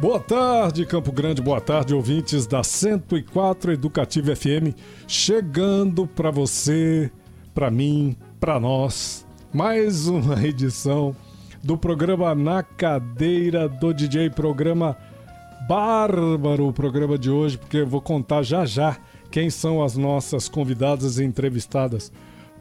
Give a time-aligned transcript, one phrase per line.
[0.00, 1.42] Boa tarde, Campo Grande.
[1.42, 4.74] Boa tarde, ouvintes da 104 Educativa FM.
[5.06, 7.12] Chegando para você,
[7.54, 11.14] para mim, para nós, mais uma edição
[11.62, 14.96] do programa Na Cadeira do DJ, programa
[15.68, 18.96] bárbaro o programa de hoje, porque eu vou contar já já
[19.30, 22.10] quem são as nossas convidadas e entrevistadas.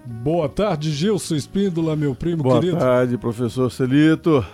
[0.05, 2.75] Boa tarde, Gilson Espíndola, meu primo Boa querido.
[2.75, 4.45] Boa tarde, professor Celito.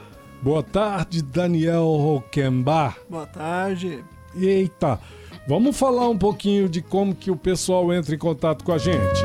[0.45, 2.99] Boa tarde, Daniel Roquembar.
[3.09, 4.05] Boa tarde.
[4.35, 4.99] Eita,
[5.47, 9.23] vamos falar um pouquinho de como que o pessoal entra em contato com a gente.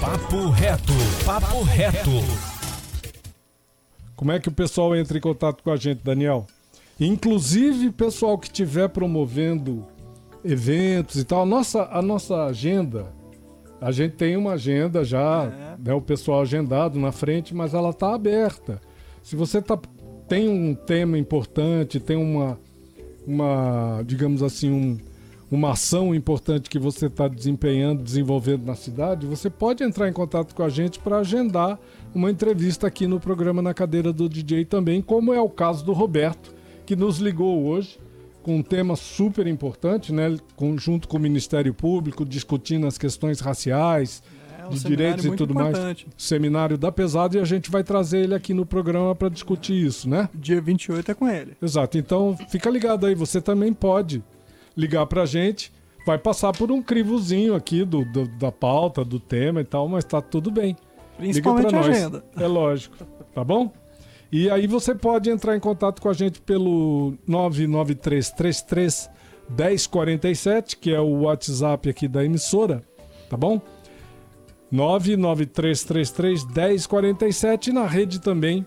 [0.00, 0.92] Papo reto,
[1.24, 2.10] papo reto.
[4.16, 6.44] Como é que o pessoal entra em contato com a gente, Daniel?
[6.98, 9.86] Inclusive, pessoal que estiver promovendo
[10.44, 13.12] eventos e tal, a nossa, a nossa agenda,
[13.80, 15.76] a gente tem uma agenda já, é.
[15.78, 18.80] né, o pessoal agendado na frente, mas ela está aberta.
[19.22, 19.78] Se você tá,
[20.30, 22.56] tem um tema importante, tem uma,
[23.26, 24.96] uma digamos assim, um,
[25.50, 30.54] uma ação importante que você está desempenhando, desenvolvendo na cidade, você pode entrar em contato
[30.54, 31.80] com a gente para agendar
[32.14, 35.92] uma entrevista aqui no programa Na Cadeira do DJ também, como é o caso do
[35.92, 36.54] Roberto,
[36.86, 37.98] que nos ligou hoje
[38.40, 40.36] com um tema super importante, né?
[40.76, 44.22] Junto com o Ministério Público, discutindo as questões raciais,
[44.70, 46.06] um de direitos e tudo importante.
[46.06, 46.14] mais.
[46.16, 50.08] Seminário da Pesada e a gente vai trazer ele aqui no programa para discutir isso,
[50.08, 50.28] né?
[50.34, 51.56] Dia 28 é com ele.
[51.60, 51.98] Exato.
[51.98, 54.22] Então, fica ligado aí, você também pode
[54.76, 55.72] ligar pra gente.
[56.06, 60.04] Vai passar por um crivozinho aqui do, do da pauta, do tema e tal, mas
[60.04, 60.76] tá tudo bem.
[61.18, 61.96] Principalmente Liga pra a nós.
[61.96, 62.24] agenda.
[62.36, 62.96] É lógico.
[63.34, 63.70] Tá bom?
[64.32, 69.10] E aí você pode entrar em contato com a gente pelo 99333
[69.48, 72.82] 1047, que é o WhatsApp aqui da emissora,
[73.28, 73.60] tá bom?
[74.70, 78.64] 99333 1047 na rede também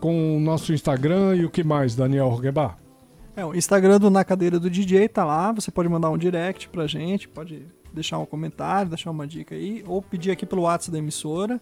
[0.00, 2.76] com o nosso Instagram e o que mais, Daniel Roguebar?
[3.34, 6.68] É, o Instagram do Na Cadeira do DJ tá lá, você pode mandar um direct
[6.68, 10.92] pra gente, pode deixar um comentário, deixar uma dica aí, ou pedir aqui pelo WhatsApp
[10.92, 11.60] da emissora.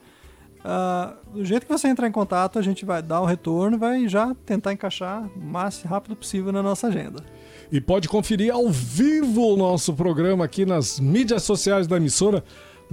[0.65, 4.09] Uh, do jeito que você entrar em contato, a gente vai dar o retorno, vai
[4.09, 7.23] já tentar encaixar o mais rápido possível na nossa agenda.
[7.71, 12.43] E pode conferir ao vivo o nosso programa aqui nas mídias sociais da emissora.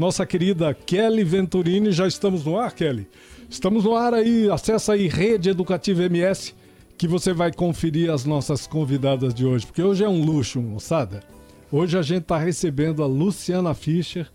[0.02, 3.08] Nossa querida Kelly Venturini, já estamos no ar, Kelly?
[3.48, 6.56] Estamos no ar aí, acessa aí Rede Educativa MS,
[6.98, 11.22] que você vai conferir as nossas convidadas de hoje, porque hoje é um luxo, moçada.
[11.72, 14.28] Hoje a gente está recebendo a Luciana Fischer,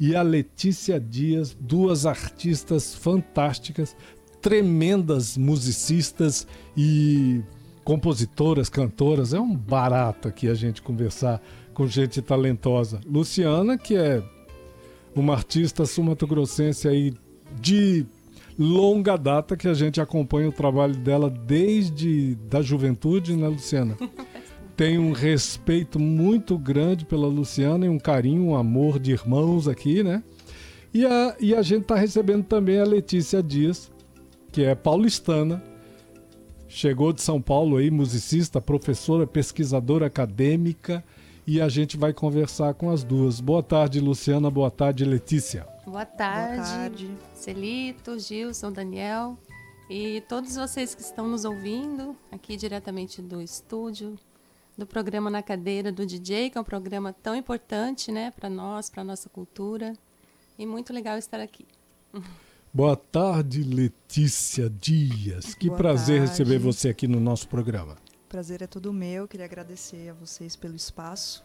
[0.00, 3.94] e a Letícia Dias, duas artistas fantásticas,
[4.40, 7.42] tremendas musicistas e
[7.84, 9.34] compositoras, cantoras.
[9.34, 11.42] É um barato aqui a gente conversar
[11.74, 13.02] com gente talentosa.
[13.04, 14.22] Luciana, que é
[15.14, 17.14] uma artista sumatogrossense aí
[17.60, 18.06] de
[18.58, 23.96] longa data que a gente acompanha o trabalho dela desde da juventude, né, Luciana?
[24.80, 30.02] tenho um respeito muito grande pela Luciana e um carinho, um amor de irmãos aqui,
[30.02, 30.22] né?
[30.94, 33.92] E a, e a gente está recebendo também a Letícia Dias,
[34.50, 35.62] que é paulistana,
[36.66, 41.04] chegou de São Paulo aí, musicista, professora, pesquisadora acadêmica,
[41.46, 43.40] e a gente vai conversar com as duas.
[43.40, 44.50] Boa tarde, Luciana.
[44.50, 45.66] Boa tarde, Letícia.
[45.86, 47.10] Boa tarde, Boa tarde.
[47.34, 49.36] Celito, Gilson, Daniel
[49.88, 54.16] e todos vocês que estão nos ouvindo aqui diretamente do estúdio
[54.78, 58.88] do programa Na Cadeira do DJ, que é um programa tão importante né, para nós,
[58.88, 59.92] para a nossa cultura.
[60.58, 61.66] E muito legal estar aqui.
[62.72, 65.54] Boa tarde, Letícia Dias.
[65.54, 66.30] Que Boa prazer tarde.
[66.30, 67.96] receber você aqui no nosso programa.
[68.30, 69.26] Prazer é todo meu.
[69.26, 71.42] Queria agradecer a vocês pelo espaço.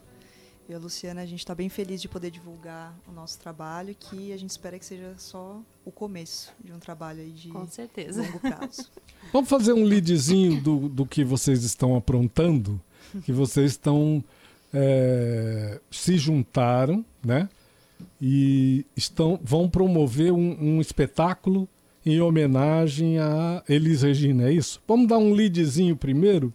[0.70, 4.32] E a Luciana, a gente está bem feliz de poder divulgar o nosso trabalho, que
[4.32, 8.22] a gente espera que seja só o começo de um trabalho aí de Com certeza.
[8.22, 8.88] longo prazo.
[9.34, 12.80] Vamos fazer um leadzinho do, do que vocês estão aprontando?
[13.24, 14.24] Que vocês estão.
[14.72, 17.50] é, se juntaram, né?
[18.22, 21.68] E estão, vão promover um, um espetáculo
[22.06, 24.80] em homenagem a Elis Regina, é isso?
[24.88, 26.54] Vamos dar um leadzinho primeiro,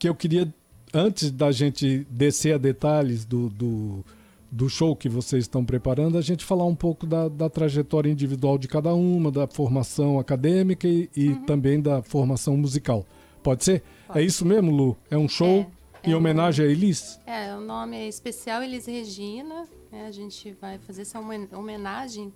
[0.00, 0.52] que eu queria,
[0.92, 4.04] antes da gente descer a detalhes do, do,
[4.50, 8.56] do show que vocês estão preparando, a gente falar um pouco da, da trajetória individual
[8.58, 11.44] de cada uma, da formação acadêmica e, e Uhum.
[11.44, 13.04] também da formação musical.
[13.42, 13.82] Pode ser?
[14.14, 14.96] É isso mesmo, Lu?
[15.10, 15.70] É um show
[16.02, 17.20] É, em é homenagem a Elis?
[17.26, 19.68] É, o nome é especial Elis Regina.
[19.92, 20.06] né?
[20.06, 22.32] A gente vai fazer essa homen- homenagem,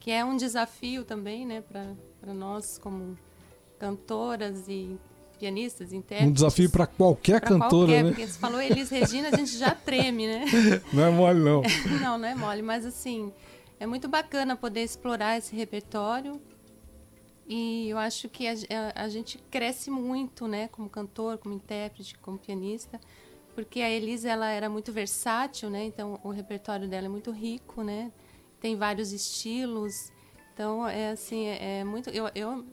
[0.00, 3.16] que é um desafio também, né, para nós como
[3.78, 4.96] cantoras e
[5.46, 6.28] pianistas, intérpretes.
[6.28, 8.10] Um desafio para qualquer Pra cantora, qualquer, né?
[8.10, 10.44] Porque se falou Elis Regina, a gente já treme, né?
[10.94, 11.62] Não é mole, não.
[12.00, 13.32] não, não é mole, mas assim,
[13.80, 16.40] é muito bacana poder explorar esse repertório.
[17.48, 22.16] E eu acho que a, a- a gente cresce muito, né, como cantor, como intérprete,
[22.18, 23.00] como pianista,
[23.52, 25.84] porque a Elisa ela era muito versátil, né?
[25.84, 28.12] Então o repertório dela é muito rico, né?
[28.60, 30.12] Tem vários estilos.
[30.54, 32.64] Então é assim, é, é muito eu, eu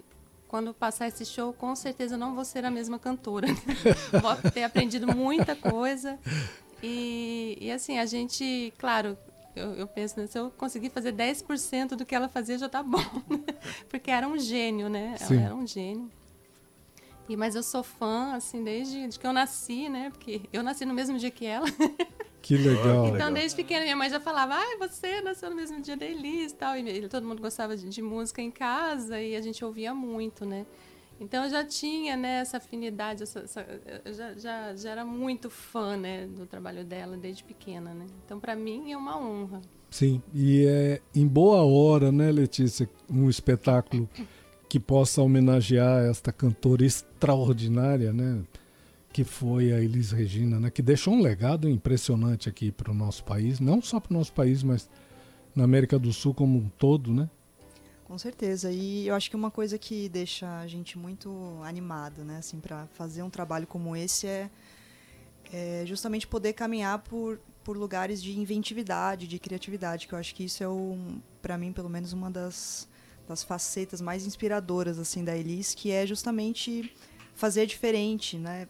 [0.50, 3.48] quando passar esse show, com certeza não vou ser a mesma cantora.
[4.20, 6.20] vou ter aprendido muita coisa.
[6.82, 9.16] E, e assim, a gente, claro,
[9.56, 12.82] eu, eu penso, né, se eu conseguir fazer 10% do que ela fazia, já tá
[12.82, 12.98] bom.
[13.30, 13.56] né?
[13.88, 15.16] Porque era um gênio, né?
[15.18, 15.36] Sim.
[15.36, 16.12] Ela era um gênio.
[17.30, 20.10] E, mas eu sou fã, assim, desde de que eu nasci, né?
[20.10, 21.68] Porque eu nasci no mesmo dia que ela.
[22.42, 23.08] Que legal.
[23.08, 26.52] Então, desde pequena, minha mãe já falava, ah, você nasceu no mesmo dia da Elis
[26.52, 26.78] e tal.
[26.78, 30.66] E todo mundo gostava de, de música em casa e a gente ouvia muito, né?
[31.22, 33.66] Então, eu já tinha, né, essa afinidade, essa, essa-
[34.06, 38.06] eu já, já, já era muito fã, né, do trabalho dela desde pequena, né?
[38.26, 39.60] Então, para mim, é uma honra.
[39.92, 44.10] Sim, e é em boa hora, né, Letícia, um espetáculo
[44.70, 48.42] que possa homenagear esta cantora extraordinária, né,
[49.12, 53.24] que foi a Elis Regina, né, que deixou um legado impressionante aqui para o nosso
[53.24, 54.90] país, não só para o nosso país, mas
[55.56, 57.30] na América do Sul como um todo, né?
[58.06, 58.72] Com certeza.
[58.72, 61.32] E eu acho que uma coisa que deixa a gente muito
[61.64, 64.50] animado, né, assim, para fazer um trabalho como esse é,
[65.52, 70.44] é justamente poder caminhar por, por lugares de inventividade, de criatividade, que eu acho que
[70.44, 72.88] isso é um, para mim, pelo menos uma das,
[73.28, 76.96] das facetas mais inspiradoras assim da Elis, que é justamente
[77.36, 78.68] fazer diferente, né?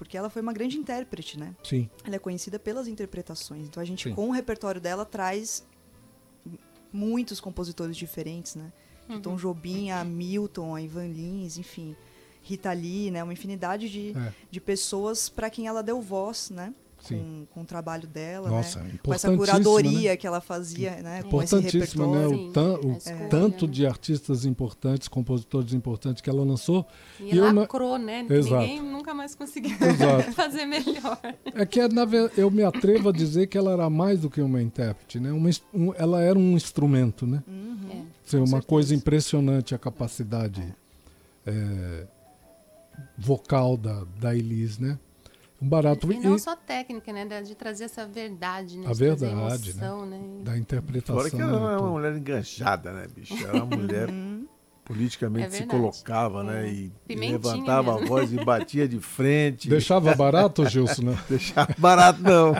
[0.00, 1.54] Porque ela foi uma grande intérprete, né?
[1.62, 3.66] Sim, Ela é conhecida pelas interpretações.
[3.66, 4.14] Então a gente, Sim.
[4.14, 5.62] com o repertório dela, traz
[6.90, 8.72] muitos compositores diferentes, né?
[9.06, 9.20] De Uhum.
[9.20, 11.94] Tom Jobim, a Milton, a Ivan Lins, enfim,
[12.42, 13.22] Rita Lee, né?
[13.22, 16.72] Uma infinidade de, é, de pessoas para quem ela deu voz, né?
[17.08, 18.92] Com, com o trabalho dela, Nossa, né?
[19.02, 20.16] Com essa curadoria né?
[20.16, 21.22] que ela fazia, né?
[21.22, 21.62] Com esse né?
[21.62, 22.28] repertório.
[22.30, 23.72] O, Sim, tan- o escolha, tanto né?
[23.72, 26.86] de artistas importantes, compositores importantes que ela lançou.
[27.18, 28.26] E, E eu lacrou, né?
[28.28, 28.56] Exato.
[28.62, 30.32] Ninguém nunca mais conseguiu Exato.
[30.32, 31.18] fazer melhor.
[31.54, 31.80] É que
[32.36, 35.32] eu me atrevo a dizer que ela era mais do que uma intérprete, né?
[35.32, 37.42] Uma um- ela era um instrumento, né?
[37.48, 37.76] Uhum.
[37.90, 38.36] É.
[38.36, 38.62] Uma certeza.
[38.62, 40.62] coisa impressionante a capacidade
[41.46, 42.06] é,
[43.18, 44.98] vocal da, da Elis, né?
[45.62, 47.24] Um barato E não e só técnica, né?
[47.26, 48.86] de- De trazer essa verdade, né?
[48.88, 49.32] A verdade,
[49.70, 50.18] emoção, né?
[50.42, 51.16] da interpretação.
[51.16, 51.90] Fora que ela é né, uma tudo.
[51.90, 53.34] mulher enganjada, né, bicho?
[53.46, 54.46] Ela é uma mulher Uhum.
[54.84, 56.66] politicamente É se colocava, né?
[56.66, 56.72] É.
[56.72, 58.06] E, e Pimentinha levantava mesmo.
[58.06, 59.68] a voz e batia de frente.
[59.68, 61.18] Deixava barato, Gilson, né?
[61.28, 62.54] Deixava barato, não.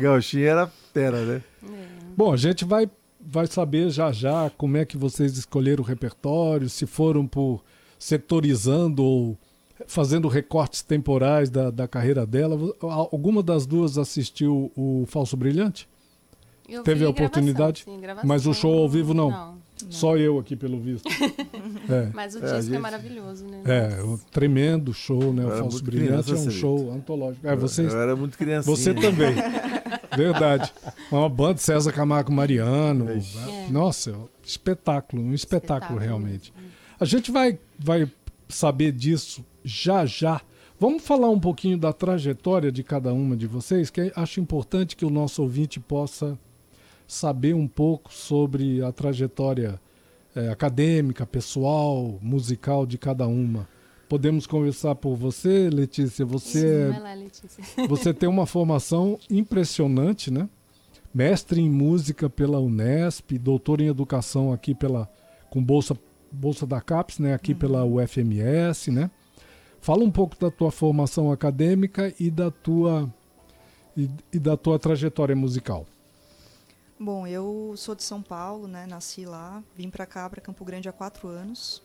[0.00, 1.42] Gauchinha era fera, né?
[1.64, 1.86] É.
[2.16, 2.90] Bom, a gente vai,
[3.20, 7.62] vai saber já já como é que vocês escolheram o repertório, se foram por
[7.98, 9.38] setorizando ou
[9.86, 12.58] fazendo recortes temporais da, da carreira dela.
[12.80, 15.88] Alguma das duas assistiu o Falso Brilhante?
[16.68, 17.82] Eu Teve vi a gravação, oportunidade?
[17.84, 18.28] sim, gravação.
[18.28, 19.30] Mas o show ao vivo não?
[19.30, 19.66] Não.
[19.90, 21.06] Só eu aqui, pelo visto.
[21.88, 22.10] é.
[22.14, 23.62] Mas o É, disco é gente- maravilhoso, né?
[23.66, 25.44] É, um tremendo show, né?
[25.44, 27.46] Eu O Falso Brilhante criança, é um show antológico.
[27.46, 28.74] É, vocês, Eu era muito criancinha.
[28.74, 29.34] você também.
[30.16, 30.72] Verdade.
[31.12, 33.12] Uma banda César Camargo Mariano.
[33.16, 33.38] Ixi.
[33.38, 33.68] É.
[33.70, 35.98] Nossa, espetáculo, um espetáculo, Espetáculo.
[36.00, 36.52] realmente.
[36.98, 38.10] A gente vai, vai
[38.48, 40.40] saber disso já já.
[40.78, 45.04] Vamos falar um pouquinho da trajetória de cada uma de vocês, que acho importante que
[45.04, 46.38] o nosso ouvinte possa
[47.08, 49.80] saber um pouco sobre a trajetória
[50.36, 53.68] eh, acadêmica, pessoal, musical de cada uma.
[54.08, 56.24] Podemos conversar por você, Letícia.
[56.24, 57.64] Você Isso, é lá, Letícia.
[57.88, 60.48] você tem uma formação impressionante, né?
[61.12, 65.10] Mestre em música pela Unesp, doutor em educação aqui pela
[65.50, 65.96] com bolsa
[66.30, 67.34] bolsa da CAPES, né?
[67.34, 69.10] Aqui pela UFMS, né?
[69.86, 73.08] Fala um pouco da tua formação acadêmica e da tua
[73.96, 75.86] e, e da tua trajetória musical.
[76.98, 78.84] Bom, eu sou de São Paulo, né?
[78.84, 81.84] Nasci lá, vim pra cá, pra Campo Grande há quatro anos.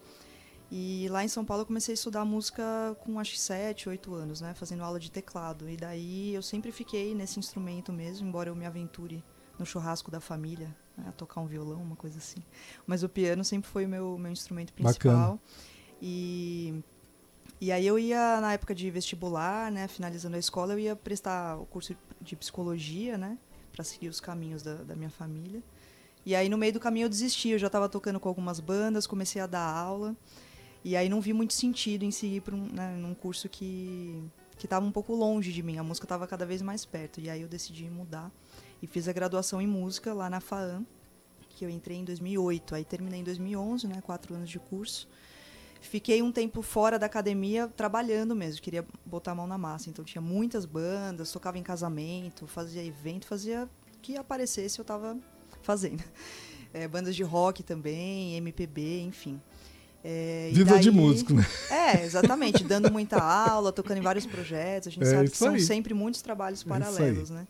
[0.72, 2.63] E lá em São Paulo eu comecei a estudar música
[3.01, 4.55] com acho que sete, oito anos, né?
[4.55, 5.70] Fazendo aula de teclado.
[5.70, 9.24] E daí eu sempre fiquei nesse instrumento mesmo, embora eu me aventure
[9.60, 11.05] no churrasco da família, né?
[11.08, 12.41] a tocar um violão, uma coisa assim.
[12.88, 15.34] Mas o piano sempre foi o meu, meu instrumento principal.
[15.34, 15.39] Bacana.
[16.01, 16.81] E,
[17.62, 19.88] e aí eu ia, na época de vestibular, né?
[19.88, 23.38] Finalizando a escola, eu ia prestar o curso de psicologia, né?
[23.72, 25.63] para seguir os caminhos da, da minha família.
[26.25, 29.08] E aí no meio do caminho eu desisti, eu já estava tocando com algumas bandas,
[29.08, 30.15] comecei a dar aula.
[30.84, 34.22] E aí não vi muito sentido em seguir para um, né, num curso que
[34.58, 37.20] que estava um pouco longe de mim, a música estava cada vez mais perto.
[37.20, 38.32] E aí eu decidi mudar
[38.80, 40.86] e fiz a graduação em música lá na FAAM,
[41.50, 42.75] que eu entrei em 2008.
[42.75, 45.08] Aí terminei em 2011, né, quatro anos de curso.
[45.81, 49.89] Fiquei um tempo fora da academia trabalhando mesmo, queria botar a mão na massa.
[49.89, 53.67] Então tinha muitas bandas, tocava em casamento, fazia evento, fazia
[54.01, 55.17] que aparecesse eu estava
[55.61, 56.03] fazendo.
[56.73, 59.41] É, bandas de rock também, MPB, enfim.
[60.01, 61.45] É, Vida de daí- músico, né?
[61.69, 62.63] É, exatamente.
[62.63, 64.88] Dando muita aula, tocando em vários projetos.
[64.88, 65.59] A gente É sabe que são aí.
[65.59, 67.45] sempre muitos trabalhos isso paralelos, né?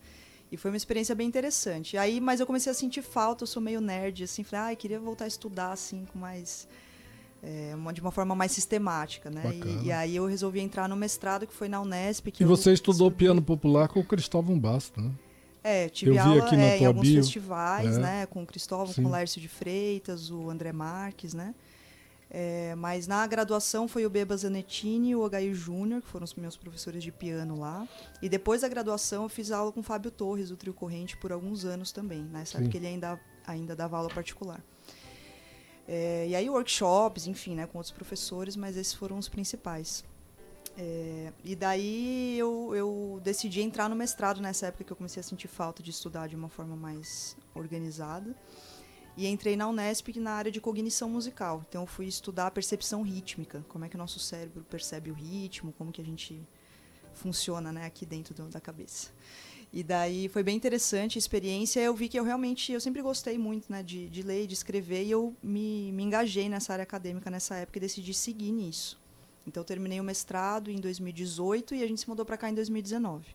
[0.51, 1.97] E foi uma experiência bem interessante.
[1.97, 4.99] Aí, mas eu comecei a sentir falta, eu sou meio nerd, assim, falei, ai, queria
[4.99, 6.67] voltar a estudar, assim, com mais...
[7.43, 9.43] é, uma- de uma forma mais sistemática, né?
[9.81, 12.27] E, e aí eu resolvi entrar no mestrado, que foi na Unesp.
[12.31, 15.11] Que E eu você estudou estudei- piano popular com o Cristóvão Bastos, né?
[15.63, 17.21] É, tive Eu aula aqui na é, em alguns bio.
[17.23, 17.99] festivais, É.
[17.99, 18.25] né?
[18.25, 19.03] Com o Cristóvão, Sim.
[19.03, 21.53] com o Lércio de Freitas, o André Marques, né?
[22.33, 26.33] É, mas na graduação foi o Beba Zanettini e o Ogaio Júnior, que foram os
[26.33, 27.85] meus professores de piano lá.
[28.21, 31.31] E depois da graduação eu fiz aula com o Fábio Torres, do Trio Corrente, por
[31.33, 32.23] alguns anos também.
[32.23, 32.63] Nessa Sim.
[32.63, 34.63] época ele ainda, ainda dava aula particular.
[35.93, 40.05] É, e aí workshops, enfim, né, com outros professores, mas esses foram os principais.
[40.77, 45.23] É, e daí eu, eu decidi entrar no mestrado nessa época que eu comecei a
[45.23, 48.33] sentir falta de estudar de uma forma mais organizada.
[49.17, 51.61] E entrei na Unesp na área de cognição musical.
[51.67, 55.13] Então eu fui estudar a percepção rítmica, como é que o nosso cérebro percebe o
[55.13, 56.41] ritmo, como que a gente
[57.13, 59.09] funciona né, aqui dentro do- da cabeça.
[59.73, 61.79] E daí foi bem interessante a experiência.
[61.79, 64.53] Eu vi que eu realmente, eu sempre gostei muito né, de, de ler e de
[64.53, 68.99] escrever, e eu me, me engajei nessa área acadêmica nessa época e decidi seguir nisso.
[69.47, 72.53] Então eu terminei o mestrado em 2018 e a gente se mudou para cá em
[72.53, 73.25] 2019.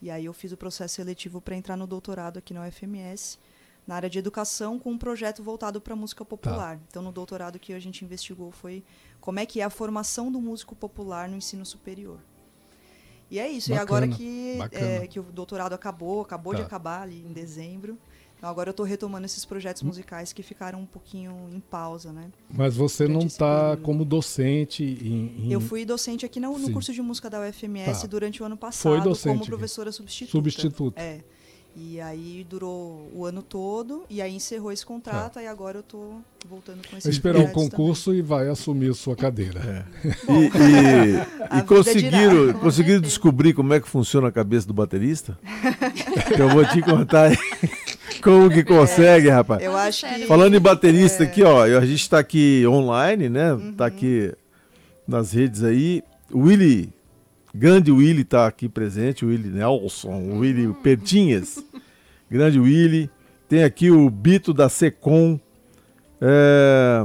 [0.00, 3.38] E aí eu fiz o processo seletivo para entrar no doutorado aqui na UFMS,
[3.86, 6.80] na área de educação, com um projeto voltado para música popular.
[6.88, 8.82] Então no doutorado que a gente investigou foi
[9.20, 12.18] como é que é a formação do músico popular no ensino superior.
[13.30, 13.70] E é isso.
[13.70, 16.66] Bacana, e agora que, é, que o doutorado acabou, acabou de Tá.
[16.66, 17.98] acabar ali em dezembro.
[18.36, 19.86] Então agora eu estou retomando esses projetos Hum.
[19.86, 22.30] musicais que ficaram um pouquinho em pausa, né?
[22.50, 26.92] Mas você não está como docente em, em- Eu fui docente aqui no, no curso
[26.92, 28.06] de música da UFMS Tá.
[28.06, 30.30] durante o ano passado Foi docente como professora substituta.
[30.32, 30.92] substituto.
[31.00, 31.20] É.
[31.76, 36.14] E aí durou o ano todo e aí encerrou esse contrato e agora eu tô
[36.48, 39.84] voltando com esse Vai esperar o concurso e vai assumir sua cadeira.
[40.28, 42.58] E, e- A e conseguiram, dirá.
[42.60, 45.36] conseguiram descobrir como é que funciona a cabeça do baterista?
[46.38, 47.32] eu vou te contar
[48.22, 49.62] como que consegue, rapaz.
[49.62, 51.26] Eu acho que Falando em baterista É.
[51.26, 53.52] aqui, ó, a gente tá aqui online, né?
[53.52, 53.72] Uhum.
[53.74, 54.32] Tá aqui
[55.08, 56.02] nas redes aí.
[56.32, 56.92] Willy,
[57.54, 61.64] grande Willy tá aqui presente, o Willy Nelson, o Willy Pertinhas.
[62.30, 63.10] grande Willy.
[63.48, 65.38] Tem aqui o Bito da Secom.
[66.20, 67.04] É,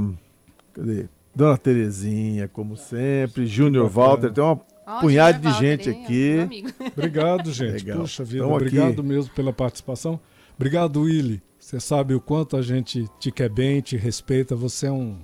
[0.73, 1.05] Cadê?
[1.35, 3.45] Dona Terezinha, como sempre.
[3.45, 3.89] Júnior.
[3.89, 4.31] Walter.
[4.31, 6.03] Tem uma Ó, punhado Júnior de gente Walter, hein?
[6.05, 6.39] aqui.
[6.39, 6.69] Amigo.
[6.97, 7.71] Obrigado, gente.
[7.85, 7.99] Legal.
[7.99, 8.65] Puxa vida, Tamo aqui.
[8.65, 10.19] obrigado mesmo pela participação.
[10.55, 11.41] Obrigado, Willy.
[11.59, 14.55] Você sabe o quanto a gente te quer bem, te respeita.
[14.55, 15.17] Você é um.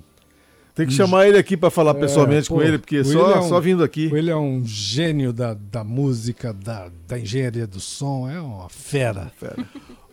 [0.76, 3.40] Tem que chamar ele aqui para falar É, pessoalmente pô, com ele, porque só, é
[3.40, 4.10] um- só vindo aqui.
[4.14, 9.32] Ele é um gênio da, da música, da, da engenharia do som, é uma fera.
[9.38, 9.56] Fera.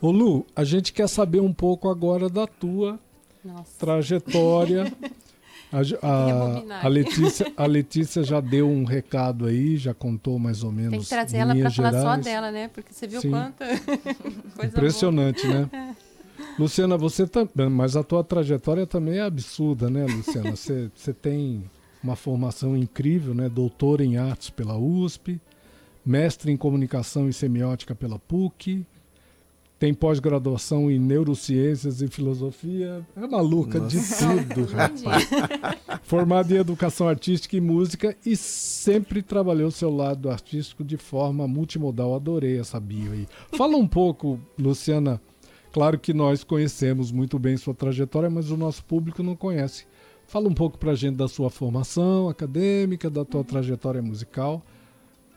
[0.02, 2.98] Ô Lu, a gente quer saber um pouco agora da tua
[3.44, 3.72] Nossa.
[3.78, 4.92] trajetória.
[5.74, 6.88] A, a- a.
[6.88, 10.92] Letícia, a Letícia já deu um recado aí, já contou mais ou menos.
[10.92, 12.68] Tem que trazer ela para falar só dela, né?
[12.72, 13.32] Porque você viu Sim.
[13.32, 13.66] quanta
[14.56, 15.68] coisa Impressionante, né?
[16.58, 20.52] Luciana, você também, mas a tua trajetória também é absurda, né, Luciana?
[20.56, 21.64] Você, você tem
[22.04, 23.50] uma formação incrível, né?
[23.50, 25.40] Doutora em artes pela USP,
[26.06, 28.86] mestre em comunicação e semiótica pela PUC,
[29.84, 33.06] tem pós-graduação em neurociências e filosofia.
[33.18, 35.28] É maluca de tudo, rapaz.
[36.04, 42.16] Formada em educação artística e música e sempre trabalhou seu lado artístico de forma multimodal.
[42.16, 43.28] Adorei essa bio aí.
[43.58, 45.20] Fala um pouco, Luciana.
[45.74, 49.86] Claro que nós conhecemos muito bem sua trajetória, mas o nosso público não conhece.
[50.28, 54.64] Fala um pouco pra gente da sua formação acadêmica, da tua trajetória musical.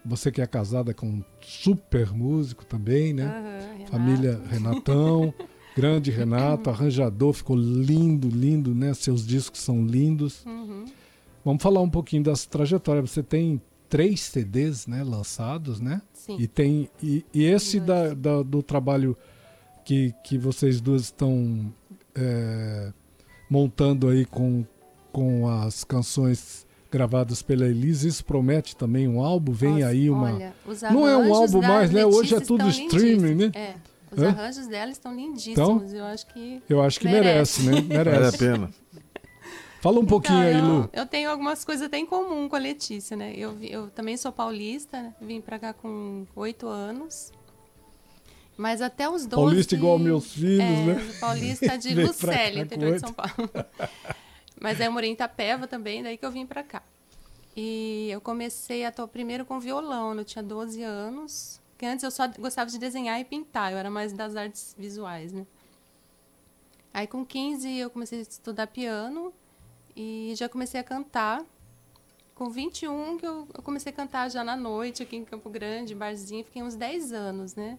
[0.05, 3.25] Você que é casada com um super músico também, né?
[3.25, 3.91] Aham, Renato.
[3.91, 5.35] Família Renatão,
[5.77, 8.95] grande Renato, arranjador, ficou lindo, lindo, né?
[8.95, 10.45] Seus discos são lindos.
[10.47, 10.85] Uhum.
[11.45, 13.01] Vamos falar um pouquinho dessa trajetória.
[13.03, 16.01] Você tem três CDs, né, lançados, né?
[16.13, 16.37] Sim.
[16.39, 19.17] E tem e, e esse da, da- do trabalho
[19.87, 21.73] que, que vocês duas estão
[22.13, 22.93] é,
[23.49, 24.65] montando aí com,
[25.13, 29.53] com as canções gravadas pela Elise, isso promete também um álbum.
[29.53, 32.05] Vem Nossa, aí uma olha, os Não é um álbum mais, né?
[32.05, 33.53] Hoje é tudo streaming, né?
[33.55, 33.75] É.
[34.11, 34.29] Os Hã?
[34.29, 35.93] arranjos dela estão lindíssimos.
[35.93, 36.63] Eu acho que.
[36.69, 37.83] Eu acho que merece, Merece.
[37.89, 37.95] né?
[37.97, 38.39] Vale a Merece.
[38.39, 38.71] pena.
[39.81, 40.91] Fala um pouquinho Então, aí, eu, Lu.
[40.93, 43.33] eu tenho algumas coisas até em comum com a Letícia, né?
[43.37, 45.15] Eu, eu também sou paulista, né?
[45.21, 47.31] vim pra cá com oito anos.
[48.57, 49.43] Mas até os 12...
[49.43, 51.17] Paulista igual meus filhos, é, né?
[51.21, 53.01] Paulista de Lucélia, interior de.
[53.01, 53.33] São Paulo.
[54.61, 56.83] Mas aí eu morei em Itapeva também, daí que eu vim pra cá.
[57.55, 61.61] E eu comecei a atuar primeiro com violão, eu tinha 12 anos.
[61.73, 65.33] Porque antes eu só gostava de desenhar e pintar, eu era mais das artes visuais,
[65.33, 65.47] né?
[66.93, 69.31] Aí com 15 eu comecei a estudar piano
[69.95, 71.45] e já comecei a cantar.
[72.35, 75.95] Com 21 que eu, eu comecei a cantar já na noite aqui em Campo Grande,
[75.95, 77.79] barzinho, fiquei uns 10 anos, né?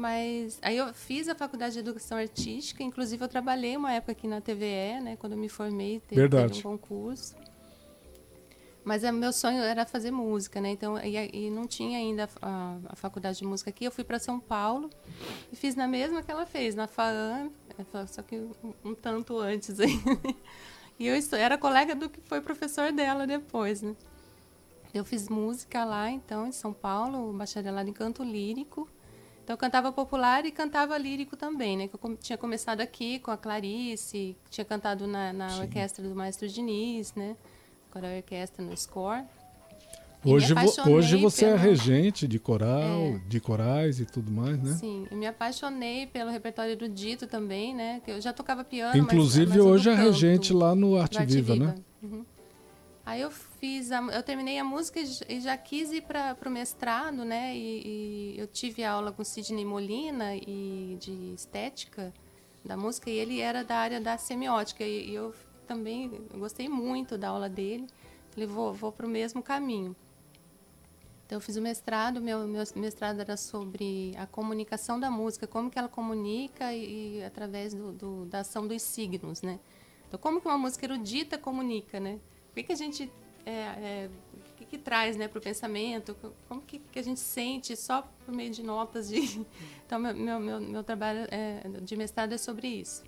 [0.00, 4.26] Mas aí eu fiz a faculdade de educação artística, inclusive eu trabalhei uma época aqui
[4.26, 5.16] na TVE, né?
[5.20, 7.34] Quando eu me formei, teve, teve um concurso.
[8.82, 10.70] Mas é, meu sonho era fazer música, né?
[10.70, 13.84] Então, e, e não tinha ainda a, a faculdade de música aqui.
[13.84, 14.88] Eu fui para São Paulo
[15.52, 19.38] e fiz na mesma que ela fez, na FAAM, é, só que um, um tanto
[19.38, 19.92] antes aí.
[20.98, 23.96] E eu era colega do que foi professor dela depois, né?
[24.92, 28.86] Eu fiz música lá, então, em São Paulo, bacharelado em canto lírico.
[29.50, 31.88] Então, eu cantava popular e cantava lírico também, né?
[31.88, 36.46] Que eu tinha começado aqui com a Clarice, tinha cantado na, na orquestra do Maestro
[36.46, 37.34] Diniz, né?
[37.90, 39.24] Agora a orquestra no score.
[40.24, 40.54] E Hoje,
[40.88, 43.20] hoje você é pelo- regente de coral, É.
[43.26, 44.72] de corais e tudo mais, né?
[44.74, 48.00] Sim, eu me apaixonei pelo repertório erudito também, né?
[48.04, 50.96] Que eu já tocava piano, Inclusive mas, mas do hoje é regente lá no do
[50.98, 51.74] Arte Arte Viva, né?
[52.00, 52.24] Uhum.
[53.10, 57.24] Aí eu fiz, a, eu terminei a música e já quis ir para o mestrado,
[57.24, 57.56] né?
[57.56, 62.14] E, e eu tive aula com Sidney Molina e de estética
[62.64, 65.34] da música e ele era da área da semiótica e, e eu
[65.66, 67.88] também gostei muito da aula dele.
[68.30, 69.96] Falei, vou, vou para o mesmo caminho.
[71.26, 75.68] Então eu fiz o mestrado, meu, meu mestrado era sobre a comunicação da música, como
[75.68, 79.58] que ela comunica e, e através do, do- da ação dos signos, né?
[80.06, 82.20] Então como que uma música erudita comunica, né?
[82.50, 83.10] O que, que a gente
[83.46, 86.16] é, é, o que, que traz, né, para o pensamento?
[86.48, 89.20] Como que, que a gente sente só por meio de notas de
[89.86, 93.02] então meu, meu, meu, trabalho é, de mestrado é sobre isso.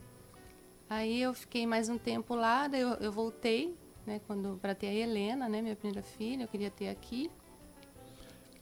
[0.88, 3.74] Aí eu fiquei mais um tempo lá, daí eu, eu voltei,
[4.06, 4.20] né,
[4.60, 7.30] para ter a Helena, né, minha primeira filha, eu queria ter aqui.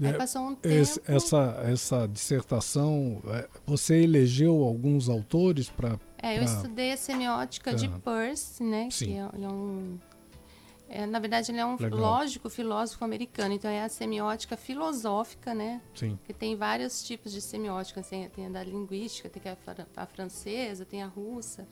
[0.00, 0.74] Aí É, passou um tempo.
[0.74, 5.98] Esse- essa, essa dissertação, é, você elegeu alguns autores para.
[6.22, 7.86] É, eu pra- estudei a semiótica de.
[8.00, 8.88] Peirce, né?
[8.90, 9.06] Sim.
[9.06, 9.98] Que é, é um.
[10.90, 11.98] É, na verdade, ele é um Legal.
[12.00, 13.54] lógico filósofo americano.
[13.54, 15.80] Então, é a semiótica filosófica, né?
[15.94, 16.18] Sim.
[16.26, 18.02] Que tem vários tipos de semiótica.
[18.02, 19.56] Tem, tem a da linguística, tem a,
[20.02, 21.66] a francesa, tem a russa.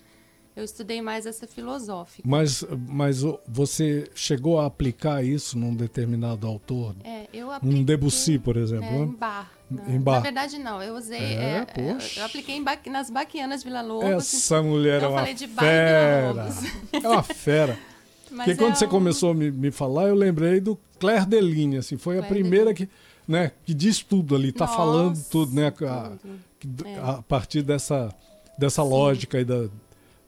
[0.57, 2.29] Eu estudei mais essa filosófica.
[2.29, 6.97] Mas, mas você chegou a aplicar isso num determinado autor?
[7.05, 8.87] É, eu Um apliquei, Debussy, por exemplo?
[8.87, 8.99] É, né?
[9.05, 9.53] em bar.
[9.71, 10.15] Na, Em bar.
[10.15, 10.83] na verdade, não.
[10.83, 11.21] Eu usei.
[11.21, 12.19] É, é, é, poxa.
[12.19, 14.11] eu apliquei em ba- nas baquianas Vila Lobos.
[14.35, 16.33] Essa mulher é eu uma falei de bar Vila fera.
[16.33, 16.65] Lobos.
[17.05, 17.79] É uma fera.
[18.31, 21.27] Mas Porque quando é você um- começou a me, me falar, eu lembrei do Claire
[21.27, 22.87] Deline, assim, foi a Claire primeira Deline.
[22.87, 25.71] que, né, que diz tudo ali, tá Nossa, falando tudo, né, a,
[26.59, 26.99] que- É.
[27.01, 28.12] a partir dessa,
[28.59, 29.69] dessa lógica aí da,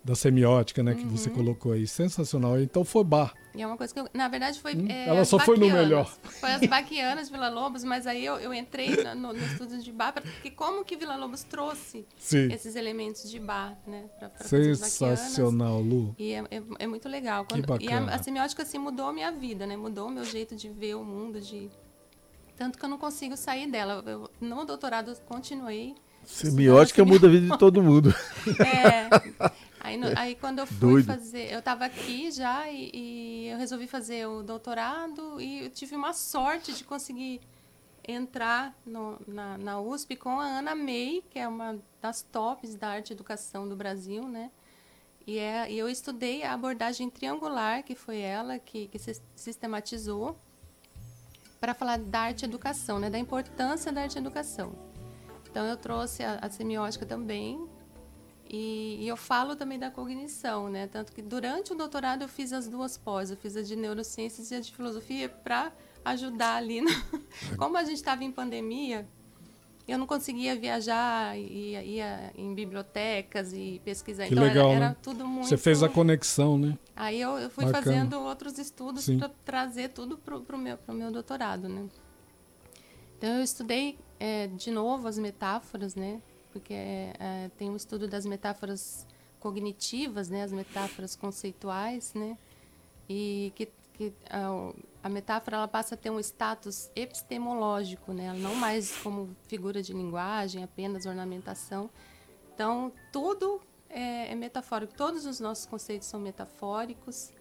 [0.02, 1.36] da semiótica, né, que você Uhum.
[1.36, 2.58] colocou aí, sensacional.
[2.60, 3.34] Então foi bar.
[3.54, 4.74] E é uma coisa que eu, na verdade foi.
[4.74, 6.06] Hum, é, ela só foi no melhor.
[6.22, 9.92] Foi as baquianas de Vila Lobos, mas aí eu, eu entrei no, no estudo de
[9.92, 12.50] bar, porque como que Vila Lobos trouxe Sim.
[12.52, 14.04] esses elementos de bar, né?
[14.18, 14.46] Pra, pra.
[14.46, 16.14] Sensacional, Lu.
[16.18, 17.44] E é, é, é muito legal.
[17.44, 18.12] Que Quando, e bacana.
[18.12, 19.76] a, a semiótica assim mudou a minha vida, né?
[19.76, 21.68] Mudou o meu jeito de ver o mundo, de
[22.56, 24.02] tanto que eu não consigo sair dela.
[24.06, 25.94] Eu, no doutorado eu continuei.
[26.24, 28.14] Semiótica muda a vida de todo mundo.
[28.60, 29.50] É.
[29.90, 31.07] Aí, no- aí quando eu fui Doido.
[31.07, 35.96] fazer, eu estava aqui já e, e eu resolvi fazer o doutorado e eu tive
[35.96, 37.40] uma sorte de conseguir
[38.07, 42.88] entrar no- na, na USP com a Ana May, que é uma das tops da
[42.88, 44.50] arte e educação do Brasil, né?
[45.26, 50.37] E, é, e eu estudei a abordagem triangular, que foi ela que, que sis- sistematizou
[51.61, 53.11] para falar da arte educação, né?
[53.11, 54.72] Da importância da arte educação.
[55.50, 57.68] Então eu trouxe a, a semiótica também
[58.52, 60.88] e, e eu falo também da cognição, né?
[60.88, 64.50] Tanto que durante o doutorado eu fiz as duas pós, eu fiz a de neurociências
[64.50, 65.72] e a de filosofia para
[66.04, 66.80] ajudar ali.
[66.80, 66.90] No...
[67.56, 69.06] Como a gente estava em pandemia,
[69.86, 74.26] eu não conseguia viajar, ia, ia em bibliotecas e pesquisar.
[74.26, 74.96] Que então era- legal, era, né?
[75.00, 75.46] tudo muito.
[75.46, 76.76] Você fez a conexão, né?
[76.96, 77.84] Aí eu, eu fui Bacana.
[77.84, 81.88] fazendo outros estudos para trazer tudo para o meu, pro meu doutorado, né?
[83.16, 86.20] Então eu estudei é, de novo as metáforas, né?
[86.52, 89.06] Porque é, tem um estudo das metáforas
[89.38, 90.42] cognitivas, né?
[90.42, 92.36] As metáforas conceituais, né?
[93.08, 98.32] E que, que a, a metáfora ela passa a ter um status epistemológico, né?
[98.34, 101.90] não mais como figura de linguagem, apenas ornamentação.
[102.54, 107.32] Então, tudo é, é metafórico, todos os nossos conceitos são metafóricos.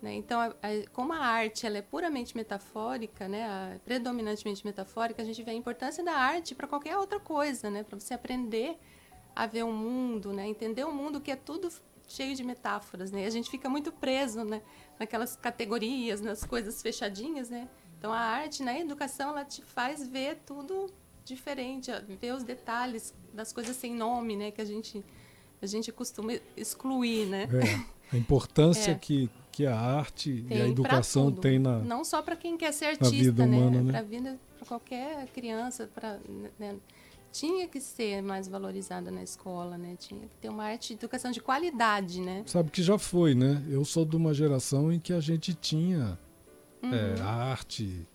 [0.00, 0.14] Né?
[0.14, 3.44] Então, a, a, como a arte ela é puramente metafórica, né?
[3.44, 7.82] A, predominantemente metafórica, a gente vê a importância da arte para qualquer outra coisa, né?
[7.82, 8.78] para você aprender
[9.34, 10.46] a ver o mundo, né?
[10.46, 11.68] entender o mundo que é tudo
[12.06, 13.10] cheio de metáforas.
[13.10, 13.26] Né?
[13.26, 14.62] A gente fica muito preso né?
[14.98, 17.50] naquelas categorias, nas coisas fechadinhas.
[17.50, 17.68] Né?
[17.98, 20.92] Então, a arte na educação ela te faz ver tudo
[21.24, 24.52] diferente, ver os detalhes das coisas sem nome, né?
[24.52, 25.04] que a gente,
[25.60, 27.26] a gente costuma excluir.
[27.26, 27.48] Né?
[28.12, 28.94] É, a importância é.
[28.94, 29.28] que
[29.58, 32.84] que a arte tem e a educação tem na não só para quem quer ser
[32.84, 33.56] artista, vida né?
[33.56, 33.90] humana, né?
[33.90, 36.20] Para vida para qualquer criança, para
[36.56, 36.76] né?
[37.32, 39.96] tinha que ser mais valorizada na escola, né?
[39.98, 42.44] Tinha que ter uma arte de educação de qualidade, né?
[42.46, 43.60] Sabe que já foi, né?
[43.68, 46.16] Eu sou de uma geração em que a gente tinha
[46.80, 46.94] uhum.
[46.94, 48.06] é, arte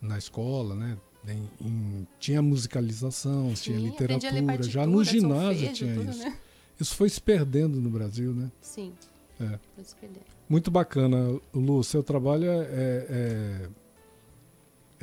[0.00, 0.98] na escola, né?
[1.28, 6.18] Em, em, tinha musicalização, tinha, tinha literatura, já no ginásio tinha tudo, isso.
[6.18, 6.36] Né?
[6.80, 8.50] Isso foi se perdendo no Brasil, né?
[8.60, 8.92] Sim.
[9.40, 9.56] É.
[9.76, 10.33] Foi se perdendo.
[10.48, 11.82] Muito bacana, Lu.
[11.82, 13.68] Seu trabalho é, é, é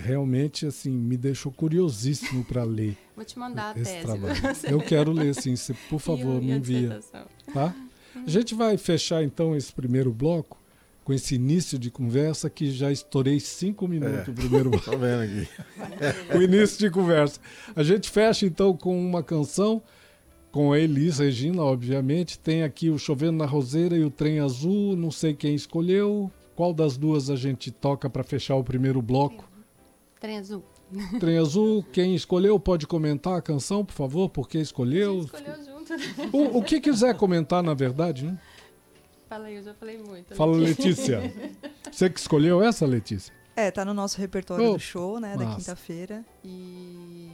[0.02, 2.98] realmente assim me deixou curiosíssimo para ler.
[3.16, 4.06] Vou te mandar esse a tese.
[4.06, 4.36] Trabalho.
[4.70, 5.56] Eu quero ler, sim.
[5.56, 7.00] Você, por favor, me envia.
[7.54, 7.74] Tá?
[8.16, 10.60] A gente vai fechar então esse primeiro bloco
[11.04, 14.92] com esse início de conversa que já estourei cinco minutos é, o primeiro bloco.
[14.92, 15.48] Tô vendo aqui.
[16.38, 17.40] o início de conversa.
[17.76, 19.82] A gente fecha então com uma canção
[20.52, 22.38] com a Elis Regina, obviamente.
[22.38, 24.96] Tem aqui o Chovendo na Roseira e o Trem Azul.
[24.96, 26.30] Não sei quem escolheu.
[26.56, 29.50] Qual das duas a gente toca para fechar o primeiro bloco?
[30.20, 30.64] Trem Azul.
[31.20, 35.22] Trem Azul, quem escolheu pode comentar a canção, por favor, por que escolheu.
[35.22, 35.72] escolheu junto.
[36.36, 38.38] O, o, que quiser comentar, na verdade, né?
[39.28, 40.36] Fala aí, eu já falei muito.
[40.36, 41.34] Fala, Letícia.
[41.90, 43.34] Você que escolheu essa, Letícia?
[43.56, 46.26] É, tá no nosso repertório oh, do show, né, da quinta-feira.
[46.44, 47.30] E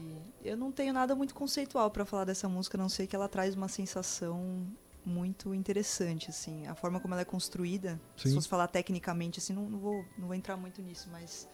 [0.48, 3.28] eu não tenho nada muito conceitual para falar dessa música, a não sei que ela
[3.28, 4.66] traz uma sensação
[5.06, 6.68] muito interessante, assim.
[6.68, 8.30] A forma como ela é construída, Sim.
[8.30, 11.48] se fosse falar tecnicamente, assim, não, não, vou, não vou entrar muito nisso, mas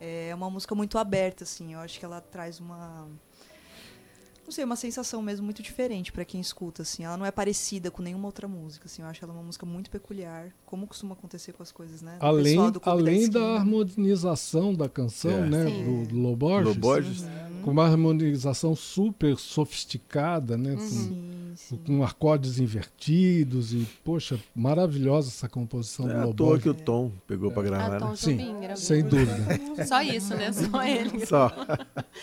[0.00, 1.74] é uma música muito aberta, assim.
[1.74, 3.08] Eu acho que ela traz uma
[4.48, 7.04] não sei, uma sensação mesmo muito diferente para quem escuta, assim.
[7.04, 9.02] Ela não é parecida com nenhuma outra música, assim.
[9.02, 12.16] Eu acho ela uma música muito peculiar, como costuma acontecer com as coisas, né?
[12.18, 15.46] além além da, da, harmonização da canção, é.
[15.50, 15.84] né, Sim.
[15.84, 16.74] do, do Loborges.
[16.74, 17.20] Loborges.
[17.20, 17.47] Uhum.
[17.62, 20.72] Com uma harmonização super sofisticada, né?
[20.72, 20.76] Uhum.
[20.76, 21.78] Com, Sim.
[21.86, 26.30] com acordes invertidos e, poxa, maravilhosa essa composição é do.
[26.30, 27.54] À toa que o Tom pegou é.
[27.54, 28.16] para gravar, ah, né?
[28.16, 28.38] Sim,
[28.76, 29.60] sem dúvida.
[29.86, 30.52] Só isso, né?
[30.52, 31.26] Só ele.
[31.26, 31.52] Só.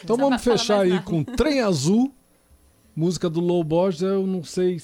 [0.03, 2.13] Então vamos fechar aí com Trem Azul
[2.95, 4.81] Música do Low Borges, eu não sei,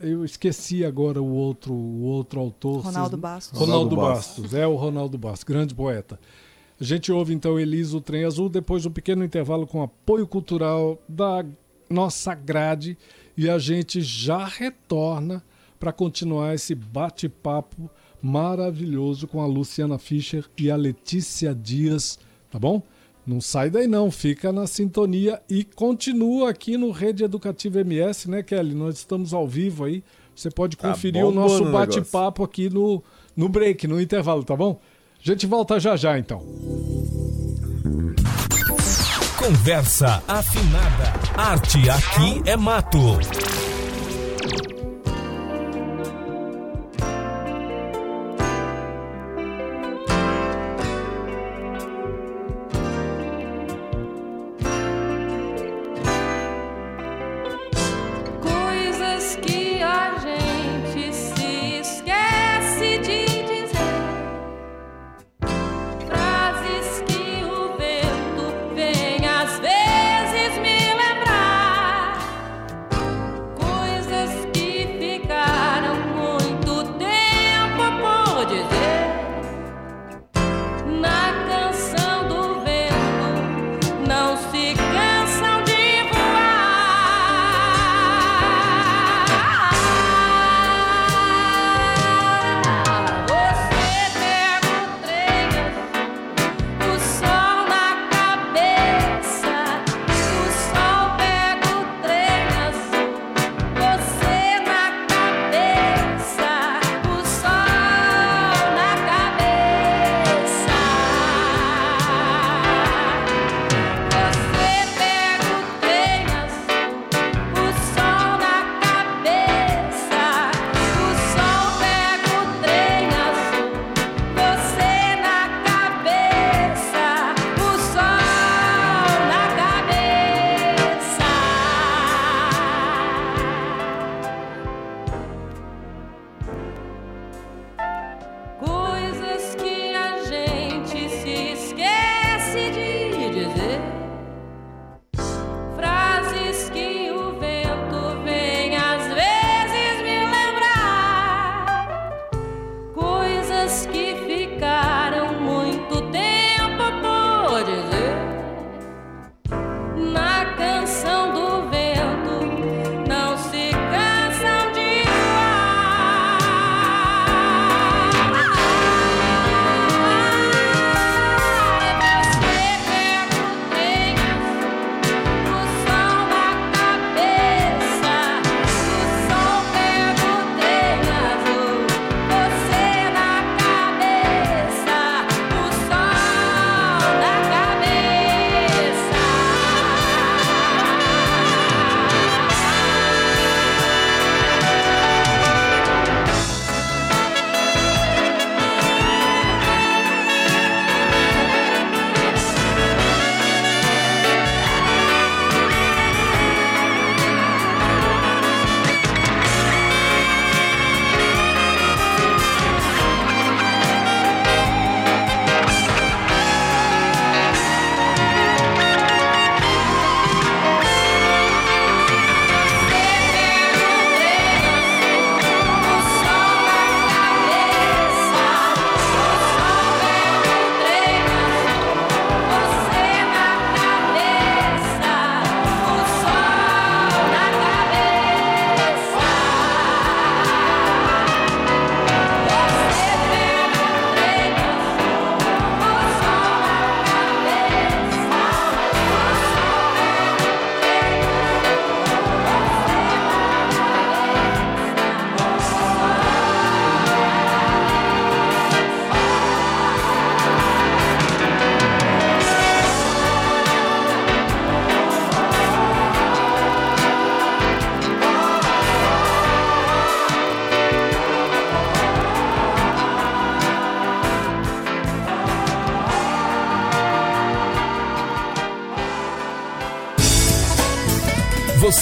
[0.00, 2.80] eu esqueci agora o outro, o outro autor.
[2.80, 3.56] Ronaldo Bastos.
[3.56, 6.18] Ronaldo, Bastos, é o Ronaldo Bastos, grande poeta.
[6.82, 11.00] A gente ouve então Elisa, o Trem Azul, depois um pequeno intervalo com apoio cultural
[11.08, 11.46] da
[11.88, 12.98] nossa grade
[13.36, 15.44] e a gente já retorna
[15.78, 17.88] para continuar esse bate-papo
[18.20, 22.18] maravilhoso com a Luciana Fischer e a Letícia Dias,
[22.50, 22.82] tá bom?
[23.24, 28.42] Não sai daí não, fica na sintonia e continua aqui no Rede Educativa MS, né,
[28.42, 28.74] Kelly?
[28.74, 30.02] Nós estamos ao vivo aí.
[30.34, 33.00] Você pode tá conferir tá o nosso bate-papo aqui no,
[33.36, 34.80] no break, no intervalo, tá bom?
[35.24, 36.40] A gente volta já já então.
[39.38, 41.12] Conversa afinada.
[41.36, 42.98] Arte aqui é mato.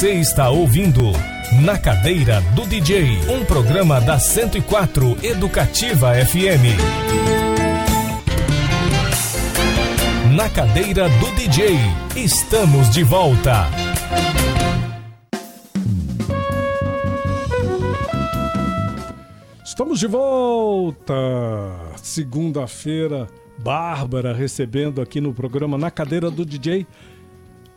[0.01, 1.03] Você está ouvindo
[1.63, 6.73] Na Cadeira do DJ, um programa da 104 Educativa FM.
[10.35, 11.77] Na Cadeira do DJ,
[12.17, 13.67] estamos de volta.
[19.63, 21.15] Estamos de volta!
[21.97, 26.87] Segunda-feira, Bárbara recebendo aqui no programa Na Cadeira do DJ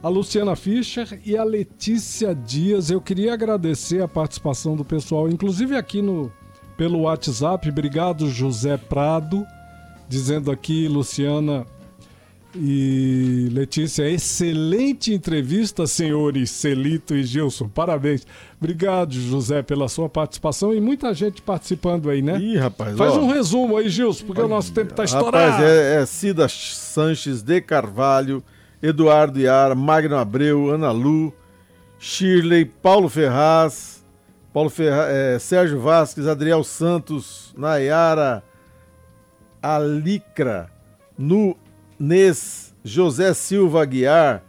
[0.04, 2.92] a Luciana Fischer e a Letícia Dias.
[2.92, 6.30] Eu queria agradecer a participação do pessoal, inclusive aqui no
[6.76, 7.70] pelo WhatsApp.
[7.70, 9.48] Obrigado, José Prado,
[10.10, 11.66] dizendo aqui, Luciana
[12.54, 17.70] e Letícia, excelente entrevista, senhores Celito e Gilson.
[17.70, 18.28] Parabéns.
[18.60, 22.38] Obrigado, José, pela sua participação e muita gente participando aí, né?
[22.40, 22.98] Ih, rapaz.
[22.98, 25.54] Faz ó, um resumo aí, Gilson, porque o nosso tempo está estourado.
[25.54, 28.44] Rapaz, é, é Cida Sanches de Carvalho,
[28.84, 31.34] Eduardo Iara, Magno Abreu, Ana Lu,
[31.98, 34.04] Shirley, Paulo Ferraz,
[34.52, 38.44] Paulo Ferra, é, Sérgio Vasques, Adriel Santos, Nayara,
[39.62, 40.70] Alicra,
[41.18, 41.56] Nu
[41.98, 44.44] Nes, José Silva Aguiar,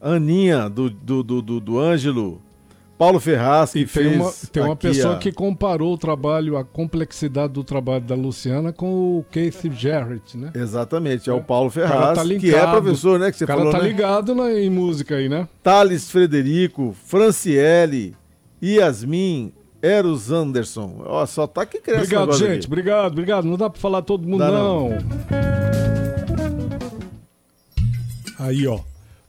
[0.00, 2.42] Aninha do, do, do, do, do Ângelo,
[2.98, 6.56] Paulo Ferraz, que E tem fez uma, tem uma pessoa a- que comparou o trabalho,
[6.56, 10.50] a complexidade do trabalho da Luciana com o Keith Jarrett, né?
[10.54, 13.30] Exatamente, é o Paulo Ferraz, tá que é professor, né?
[13.30, 13.88] Que você o cara falou, tá né?
[13.88, 15.46] ligado na- em música aí, né?
[15.62, 18.16] Thales Frederico, Franciele,
[18.62, 21.02] Yasmin, Eros Anderson.
[21.04, 22.50] Ó, só tá que cresce Obrigado, gente.
[22.60, 22.66] aqui.
[22.66, 23.44] Obrigado, obrigado.
[23.44, 24.88] Não dá pra falar todo mundo, Dá não.
[24.88, 24.98] não.
[28.38, 28.80] Aí, ó.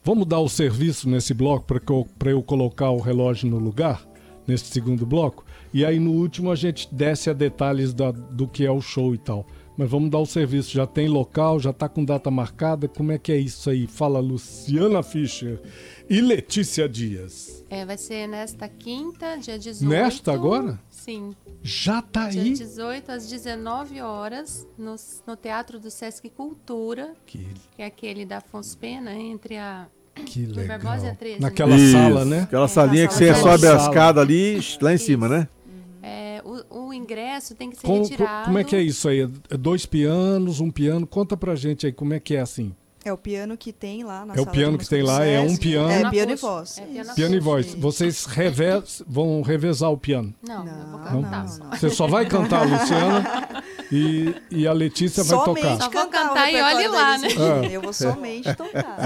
[0.08, 4.08] Vamos dar o serviço nesse bloco para eu, pra eu colocar o relógio no lugar,
[4.48, 5.44] nesse segundo bloco.
[5.74, 9.14] E aí no último a gente desce a detalhes da- do que é o show
[9.14, 9.46] e tal.
[9.78, 10.72] Mas vamos dar o serviço.
[10.72, 12.88] Já tem local, já tá com data marcada.
[12.88, 13.86] Como é que é isso aí?
[13.86, 15.62] Fala Luciana Fischer
[16.10, 17.66] e Letícia Dias.
[17.70, 19.90] É, vai ser nesta quinta, dia 18.
[19.90, 20.80] Nesta agora?
[20.90, 21.36] Sim.
[21.62, 22.54] Já tá Dia aí?
[22.54, 24.96] 18 às 19 horas, no,
[25.28, 29.88] no Teatro do Sesc Cultura, Que, que é aquele da Afonso Pena, entre a.
[30.26, 30.80] que legal.
[30.80, 32.42] Barbosa e a 13, Naquela Isso, sala, né?
[32.42, 35.48] Aquela É, salinha que você sobe a escada ali, lá em cima, né?
[36.02, 38.46] É, o, o ingresso tem que ser Como, retirado.
[38.46, 39.30] como é que é isso aí?
[39.50, 41.06] É dois pianos, um piano?
[41.06, 42.74] Conta pra gente aí como é que é assim.
[43.08, 45.56] É o piano que tem lá na É o piano que tem lá, é um
[45.56, 45.90] piano.
[45.90, 46.78] É Piano e voz.
[46.78, 47.16] É piano.
[47.16, 47.74] Piano e voz.
[47.76, 50.34] Vocês reves, vão revezar o piano.
[50.46, 51.64] Não, eu vou Não, cantar não, só.
[51.64, 51.72] não.
[51.72, 55.78] Você só vai cantar, Luciana, e, e a Letícia vai Somente tocar.
[55.84, 57.36] Só vou cantar e olhe lá, deles.
[57.38, 57.68] né?
[57.72, 58.98] Eu vou somente tocar.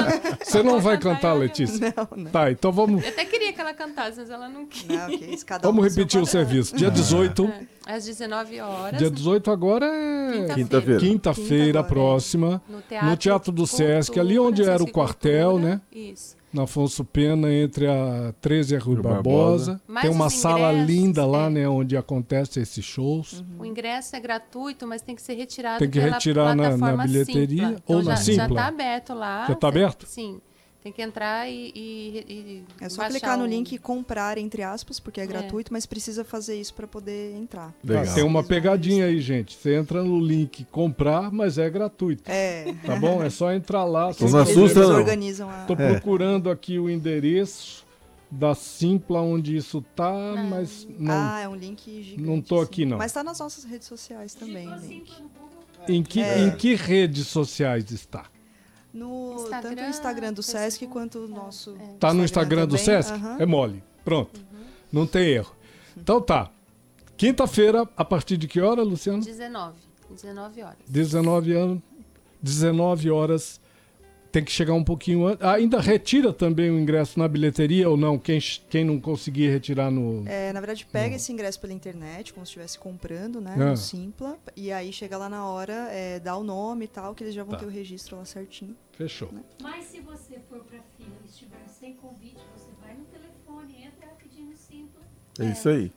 [0.42, 1.92] Você não vai cantar Letícia?
[1.94, 2.30] Não, não.
[2.30, 4.86] Tá, então vamos, Eu até queria que ela cantasse, mas ela não quis.
[4.88, 6.74] Não, cada um vamos repetir o serviço.
[6.74, 8.98] Dia 18, É, Às 19 horas.
[8.98, 11.00] dia 18 agora é Quinta-feira.
[11.00, 14.90] quinta-feira Quinta agora, próxima, no Teatro, no Teatro do Cultura, Sesc, ali onde era o
[14.90, 15.68] quartel, Cultura.
[15.74, 15.80] né?
[15.92, 16.38] Isso.
[16.52, 19.72] na Afonso Pena, entre a 13 e a Rui Rui Barbosa.
[19.74, 19.82] Barbosa.
[19.86, 21.50] Mas Tem uma sala linda lá, é.
[21.50, 23.44] né, onde acontecem esses shows.
[23.56, 26.96] O ingresso é gratuito, mas tem que ser retirado Tem que pela retirar na- na
[27.04, 27.82] bilheteria Simpla.
[27.86, 28.48] ou Então na já, Simpla?
[28.48, 29.46] Já tá aberto lá.
[29.46, 30.06] Já tá aberto?
[30.08, 30.40] Sim.
[30.82, 34.62] Tem que entrar e, e- e É só baixar clicar no link e comprar, entre
[34.62, 37.74] aspas, porque é gratuito, mas precisa fazer isso para poder entrar.
[37.84, 38.06] Legal.
[38.06, 39.54] Tá, tem uma pegadinha aí, gente.
[39.56, 42.22] Você entra no link comprar, mas é gratuito.
[42.26, 42.74] É.
[42.86, 43.22] Tá bom?
[43.22, 44.04] É só entrar lá.
[44.04, 44.96] Não assusta, eles não.
[44.96, 45.64] organizam a.
[45.66, 45.92] Tô É.
[45.92, 47.84] procurando aqui o endereço
[48.30, 50.12] da Simpla onde isso tá,
[50.48, 51.12] mas não.
[51.14, 52.22] Ah, é um link gigante.
[52.26, 52.90] Não tô aqui, assim.
[52.90, 52.96] não.
[52.96, 55.12] Mas tá nas nossas redes sociais também o link.
[55.88, 56.38] em, que, é.
[56.40, 58.24] em que redes sociais está?
[58.92, 60.92] No, Instagram, tanto o Instagram do Sesc Facebook.
[60.92, 61.76] quanto o nosso.
[61.98, 63.12] Tá no Instagram do Sesc?
[63.12, 63.36] aham.
[63.38, 63.82] É mole.
[64.04, 64.40] Pronto.
[64.92, 65.54] Não tem erro.
[65.96, 66.50] Então tá.
[67.16, 69.22] Quinta-feira, a partir de que hora, Luciano?
[69.22, 69.76] 19.
[70.10, 70.78] 19 horas.
[70.88, 71.82] 19 anos.
[72.42, 73.59] 19 horas.
[74.32, 75.44] Tem que chegar um pouquinho antes.
[75.44, 78.16] Ah, ainda retira também o ingresso na bilheteria ou não?
[78.16, 78.38] Quem,
[78.68, 80.22] quem não conseguir retirar no.
[80.28, 83.54] É, na verdade, pega esse ingresso pela internet, como se estivesse comprando, né?
[83.56, 83.70] Ah.
[83.70, 84.38] No Simpla.
[84.56, 87.42] E aí chega lá na hora, é, dá o nome e tal, que eles já
[87.42, 87.58] vão Tá.
[87.58, 88.76] ter o registro lá certinho.
[88.92, 89.30] Fechou.
[89.60, 94.06] Mas se você for para fila e estiver sem convite, você vai no telefone, entra
[94.10, 95.04] rapidinho simples.
[95.40, 95.90] É isso aí.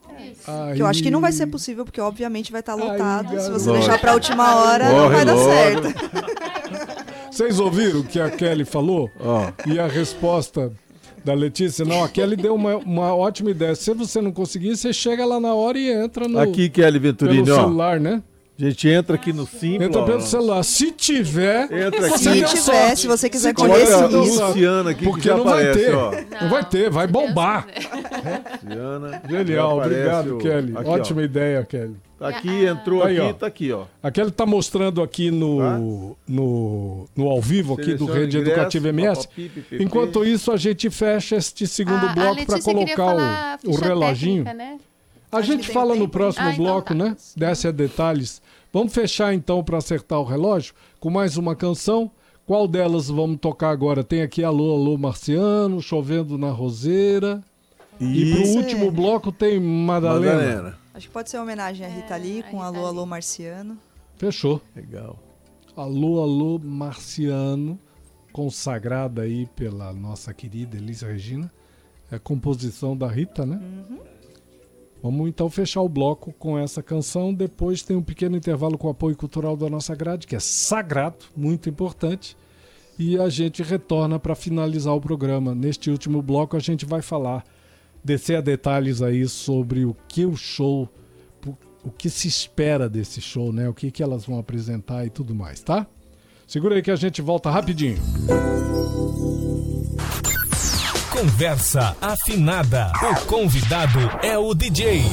[0.48, 0.76] Aí...
[0.76, 3.30] Que eu acho que não vai ser possível, porque obviamente vai estar Aí, lotado.
[3.39, 3.74] se você garoto.
[3.74, 5.50] deixar pra última hora, não Corre vai dar logo.
[5.52, 6.62] certo.
[7.34, 9.10] Vocês ouviram o que a Kelly falou?
[9.19, 10.72] Ó, E a resposta
[11.26, 11.84] da Letícia?
[11.84, 13.74] Não, a Kelly deu uma, uma ótima ideia.
[13.76, 17.12] Se você não conseguir, você chega lá na hora e entra no, aqui, Kelly pelo
[17.12, 17.56] Venturini, ó.
[17.56, 18.22] celular, né?
[18.60, 19.86] A gente entra aqui no Simpla.
[19.86, 20.22] Entra pelo ó.
[20.22, 20.63] celular.
[20.63, 22.19] Se tiver, Entra aqui.
[22.19, 24.08] Se tiver, se você quiser a risco.
[24.15, 25.96] Luciana aqui Porque que já não vai aparece, ter.
[25.96, 26.12] ó.
[26.41, 27.65] Não vai ter, vai bombar.
[28.63, 29.22] Luciana.
[29.28, 30.74] Genial, obrigado, o- Kelly.
[30.78, 30.91] Aqui, ó.
[30.93, 31.96] Ótima ideia, Kelly.
[32.19, 32.71] Tá aqui, Ah.
[32.71, 33.34] entrou Aí, aqui, ó.
[33.34, 33.86] tá aqui, ó.
[34.02, 35.78] Aquele tá mostrando aqui no, Tá.
[36.28, 39.28] no, no ao vivo aqui do Rede ingresso, Educativa MS.
[39.80, 43.15] Enquanto isso, a gente fecha este segundo a bloco para colocar
[43.65, 44.43] o, o reloginho.
[44.45, 44.80] técnica, né?
[45.32, 46.93] A Acho gente fala no próximo Ah, então bloco, tá.
[46.93, 47.17] né?
[47.36, 48.41] Desce a detalhes.
[48.71, 52.10] Vamos fechar então para acertar o relógio com mais uma canção.
[52.45, 54.04] Qual delas vamos tocar agora?
[54.04, 57.41] Tem aqui Alô, Alô Marciano, Chovendo na Roseira.
[57.99, 58.58] E, pro Isso.
[58.58, 60.36] último bloco tem Madalena.
[60.36, 60.83] Madalena.
[60.93, 62.86] Acho que pode ser uma homenagem à Rita Lee com Rita Alô, Lee.
[62.86, 63.77] Alô Marciano.
[64.15, 64.62] Fechou.
[64.75, 65.17] Legal.
[65.75, 67.79] Alô, alô, Marciano,
[68.32, 71.51] consagrada aí pela nossa querida Elis Regina.
[72.12, 73.60] É composição da Rita, né?
[75.01, 77.34] Vamos então fechar o bloco com essa canção.
[77.34, 81.25] Depois tem um pequeno intervalo com o apoio cultural da nossa grade, que é sagrado,
[81.36, 82.38] muito importante.
[82.97, 85.56] E a gente retorna para finalizar o programa.
[85.56, 87.43] Neste último bloco, a gente vai falar,
[88.04, 90.89] descer a detalhes aí sobre o que o show
[91.84, 93.68] o que se espera desse show, né?
[93.68, 95.86] O que, que elas vão apresentar e tudo mais, tá?
[96.48, 97.98] Segura aí que a gente volta rapidinho.
[101.12, 102.92] Conversa afinada.
[103.12, 105.04] O convidado é o DJ.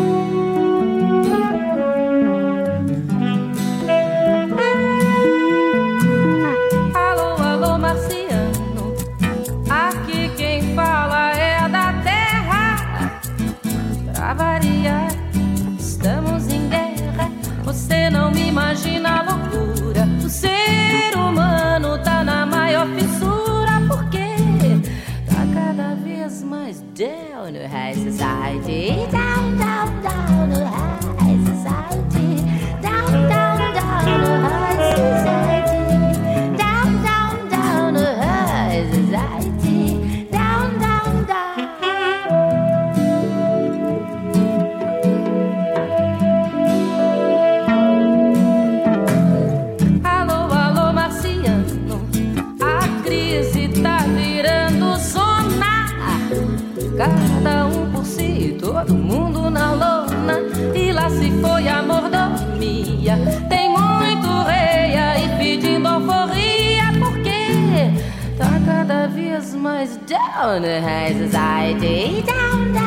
[27.61, 29.40] 这还是在低头
[70.41, 72.23] down no high society.
[72.23, 72.80] Down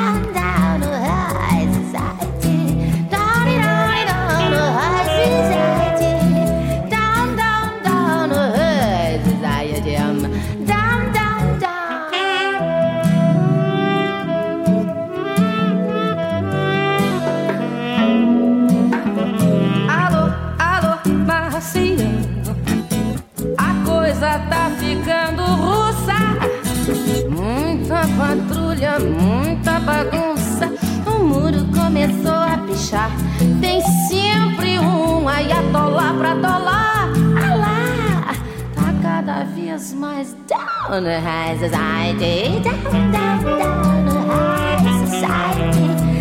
[35.74, 37.08] ayatollah pra tolar.
[37.36, 38.34] Ah lá,
[38.74, 42.60] tá cada vez mais down high society.
[42.62, 46.13] Down, down, down high society.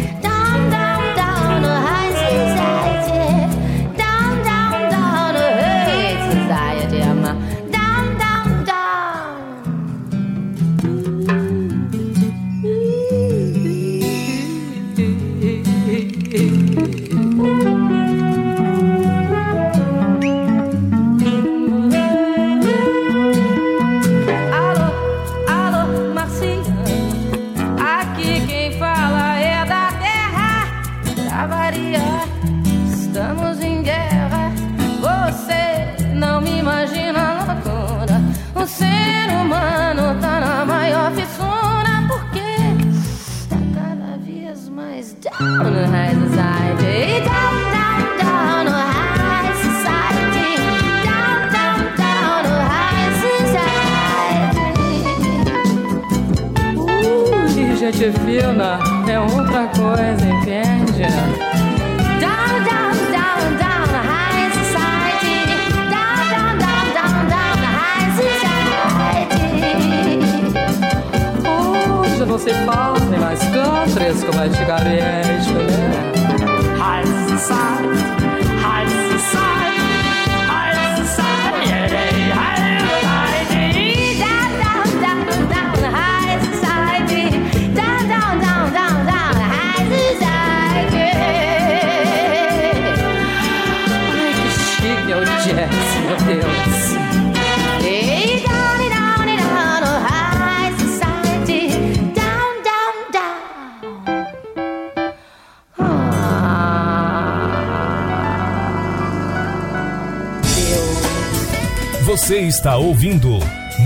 [112.24, 113.38] Você está ouvindo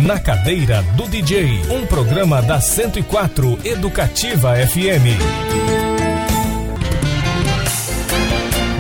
[0.06, 5.18] Na Cadeira do DJ, um programa da 104 Educativa FM.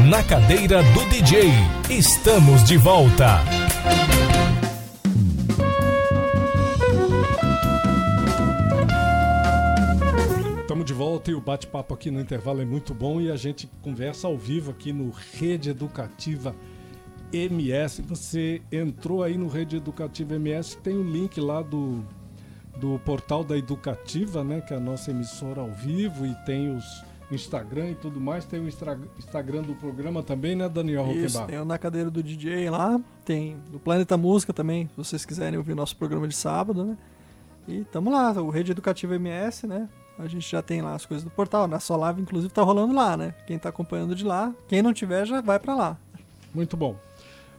[0.08, 1.50] Na Cadeira do DJ,
[1.90, 3.42] estamos de volta.
[10.62, 13.68] Estamos de volta e o bate-papo aqui no intervalo é muito bom e a gente
[13.82, 16.56] conversa ao vivo aqui no Rede Educativa
[17.32, 18.02] MS.
[18.04, 22.04] Você entrou aí no Rede Educativa MS, tem o um link lá do,
[22.78, 24.62] do portal da Educativa, né?
[24.62, 28.46] Que é a nossa emissora ao vivo e tem os Instagram e tudo mais.
[28.46, 32.70] Tem o Instagram do programa também, né, Daniel Isso, tem o Na Cadeira do DJ
[32.70, 36.98] lá, tem do Planeta Música também, se vocês quiserem ouvir nosso programa de sábado, né?
[37.68, 39.90] E tamo lá, o Rede Educativa MS, né?
[40.18, 41.68] A gente já tem lá as coisas do portal.
[41.68, 43.36] Na sua live, inclusive, tá rolando lá, né?
[43.46, 45.98] Quem tá acompanhando de lá, quem não tiver, já vai para lá.
[46.56, 46.96] Muito bom.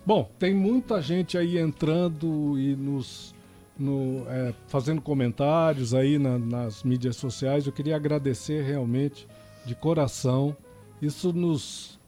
[0.04, 3.34] Bom, tem muita gente aí entrando e nos
[3.78, 7.66] no, é, fazendo comentários aí na, nas mídias sociais.
[7.66, 9.26] Eu queria agradecer realmente
[9.64, 10.56] de coração.
[11.00, 11.98] Isso nos.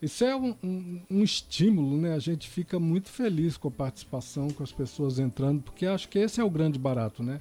[0.00, 2.14] Isso é um, um, um, estímulo, né?
[2.14, 6.18] A gente fica muito feliz com a participação, com as pessoas entrando, porque acho que
[6.18, 7.40] esse é o grande barato, né?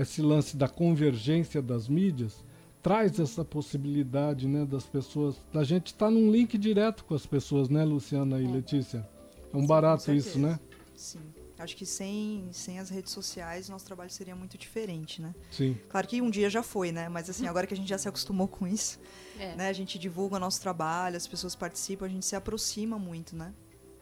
[0.00, 2.44] esse lance da convergência das mídias
[2.82, 7.26] traz essa possibilidade, né, das pessoas, da gente estar tá num link direto com as
[7.26, 8.48] pessoas, né, Luciana e é.
[8.48, 9.06] Letícia?
[9.52, 10.58] É um Sim, barato isso, né?
[10.94, 11.20] Sim.
[11.58, 15.34] Acho que sem, sem as redes sociais, nosso trabalho seria muito diferente, né?
[15.50, 15.76] Sim.
[15.88, 17.08] Claro que um dia já foi, né?
[17.08, 19.00] Mas assim, agora que a gente já se acostumou com isso,
[19.40, 19.56] é.
[19.56, 19.68] né?
[19.68, 23.52] A gente divulga o nosso trabalho, as pessoas participam, a gente se aproxima muito, né?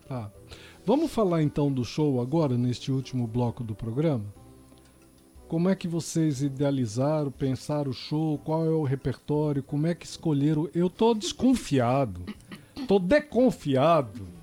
[0.09, 0.30] Ah.
[0.84, 4.24] Vamos falar então do show agora, neste último bloco do programa?
[5.49, 8.38] Como é que vocês idealizaram, pensaram o show?
[8.38, 9.62] Qual é o repertório?
[9.62, 10.68] Como é que escolheram?
[10.74, 12.22] Eu tô desconfiado,
[12.86, 14.36] tô desconfiado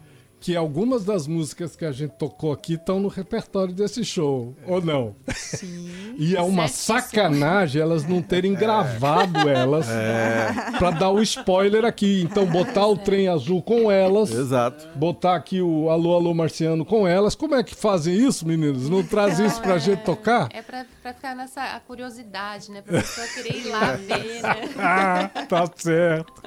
[0.43, 4.69] que algumas das músicas que a gente tocou aqui estão no repertório desse show, é.
[4.69, 5.15] ou não?
[5.33, 6.15] Sim.
[6.17, 8.57] e é uma sacanagem elas não terem é.
[8.57, 10.53] gravado elas é.
[10.77, 12.21] para dar o spoiler aqui.
[12.23, 14.85] Então botar o trem azul com elas, Exato.
[14.97, 17.35] botar aqui o alô alô marciano com elas.
[17.35, 18.89] Como é que fazem isso, meninos?
[18.89, 20.49] Não traz isso pra é, gente tocar?
[20.51, 22.81] É pra, pra ficar nessa a curiosidade, né?
[22.81, 24.69] Pra pessoa querer ir lá ver, né?
[24.77, 26.43] ah, tá certo.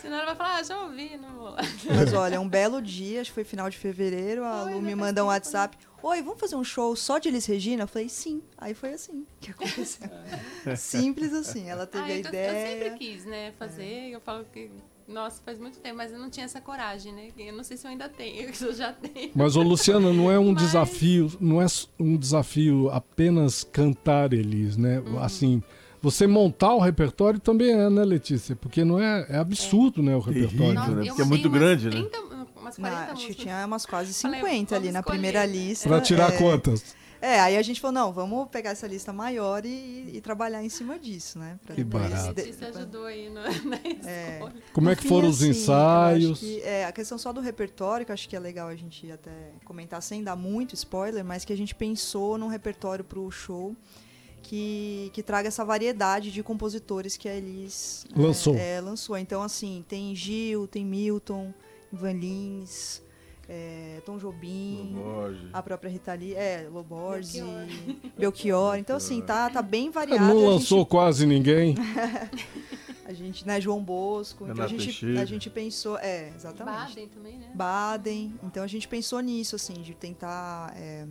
[0.00, 1.60] Senão ela vai falar, ah, já ouvi, não vou lá.
[1.94, 5.22] Mas olha, um belo dia, acho que foi final de fevereiro, a Lu me manda
[5.24, 5.76] um WhatsApp.
[6.02, 7.82] Oi, vamos fazer um show só de Elis Regina?
[7.82, 8.42] Eu falei, sim.
[8.56, 10.08] Aí foi assim que aconteceu.
[10.76, 11.68] Simples assim.
[11.68, 12.50] Ela teve ah, a ideia.
[12.50, 13.84] Eu sempre quis, né, fazer.
[13.84, 14.08] É.
[14.14, 14.70] Eu falo que
[15.10, 17.30] nossa, faz muito tempo, mas eu não tinha essa coragem, né?
[17.36, 19.32] Eu não sei se eu ainda tenho, eu já tenho.
[19.34, 20.62] Mas, ô Luciana, não é um mas...
[20.62, 21.66] desafio, não é
[21.98, 25.00] um desafio apenas cantar Elis, né?
[25.00, 25.18] Uhum.
[25.18, 25.62] Assim,
[26.02, 28.56] você montar o repertório também é, né, Letícia?
[28.56, 30.04] Porque não é, é absurdo, é.
[30.04, 30.74] né, o repertório.
[30.74, 31.06] Nossa, né?
[31.06, 32.46] Porque é muito grande, 30, né?
[32.56, 35.88] Umas 40 não, acho que tinha umas quase 50 Falei, ali na primeira lista.
[35.88, 36.38] Pra tirar é...
[36.38, 37.00] quantas?
[37.22, 40.70] É, aí a gente falou, não, vamos pegar essa lista maior e, e trabalhar em
[40.70, 41.58] cima disso, né?
[41.66, 42.32] Pra que barato.
[42.32, 43.76] De, Isso ajudou aí no, na
[44.08, 44.40] é.
[44.72, 46.40] Como é que foram os assim, ensaios?
[46.40, 49.10] Que, é, a questão só do repertório, que eu acho que é legal a gente
[49.12, 53.76] até comentar sem dar muito spoiler, mas que a gente pensou num repertório pro show
[54.42, 58.56] que, que traga essa variedade de compositores que a Elis lançou.
[58.56, 59.16] É, é, lançou.
[59.16, 61.52] Então, assim, tem Gil, tem Milton,
[61.92, 63.02] Ivan Lins,
[63.48, 65.48] é, Tom Jobim, Loborge.
[65.52, 67.96] a própria Rita Lee, é, Loborges, Belchior.
[68.16, 68.76] Belchior.
[68.76, 70.24] Então, assim, tá, tá bem variado.
[70.24, 70.88] Não lançou gente...
[70.88, 71.74] quase ninguém.
[73.04, 74.46] a gente, né, João Bosco.
[74.48, 76.90] então a gente, a gente pensou, é, exatamente.
[76.90, 77.50] Baden também, né?
[77.52, 78.34] Baden.
[78.44, 81.06] Então a gente pensou nisso, assim, de tentar é,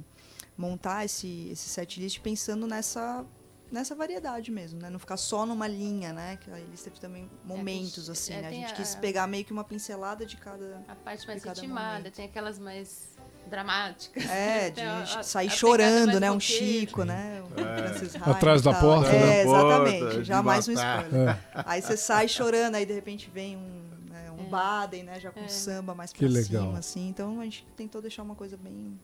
[0.59, 3.25] montar esse, esse set list pensando nessa
[3.71, 4.89] nessa variedade mesmo, né?
[4.89, 6.37] Não ficar só numa linha, né?
[6.41, 8.47] Que aí eles teve também momentos, é, assim, é, né?
[8.47, 10.83] A gente a, quis pegar meio que uma pincelada de cada.
[10.87, 13.15] A parte mais intimada, tem aquelas mais
[13.47, 14.25] dramáticas.
[14.25, 16.31] É, de a, sair chorando, né?
[16.31, 17.43] Um Chico, né?
[17.55, 18.29] É.
[18.29, 19.41] Atrás da porta, é, né?
[19.43, 19.99] exatamente.
[19.99, 21.29] Porta, Jamais um spoiler.
[21.29, 21.39] É.
[21.53, 24.49] Aí você sai chorando, aí de repente vem um, né, um é.
[24.49, 25.19] Baden, né?
[25.19, 26.75] Já com samba mais pra que cima, legal.
[26.75, 27.07] assim.
[27.07, 28.99] Então a gente tentou deixar uma coisa bem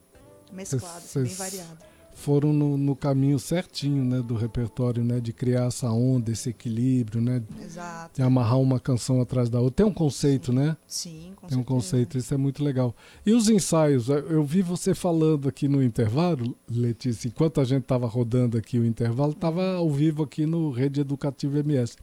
[0.52, 1.78] mesclado, assim, bem variado.
[2.14, 7.20] Foram no, no, caminho certinho, né, do repertório, né, de criar essa onda, esse equilíbrio,
[7.20, 8.16] né, Exato.
[8.16, 9.84] de amarrar uma canção atrás da outra.
[9.84, 10.58] Tem um conceito, Sim.
[10.58, 10.76] né?
[10.86, 12.96] Sim, com Tem um conceito, isso é muito legal.
[13.24, 18.06] E os ensaios, eu vi você falando aqui no intervalo, Letícia, enquanto a gente estava
[18.06, 21.96] rodando aqui o intervalo, estava ao vivo aqui no Rede Educativa MS.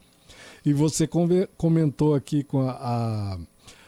[0.64, 1.08] E você
[1.56, 3.38] comentou aqui com a, a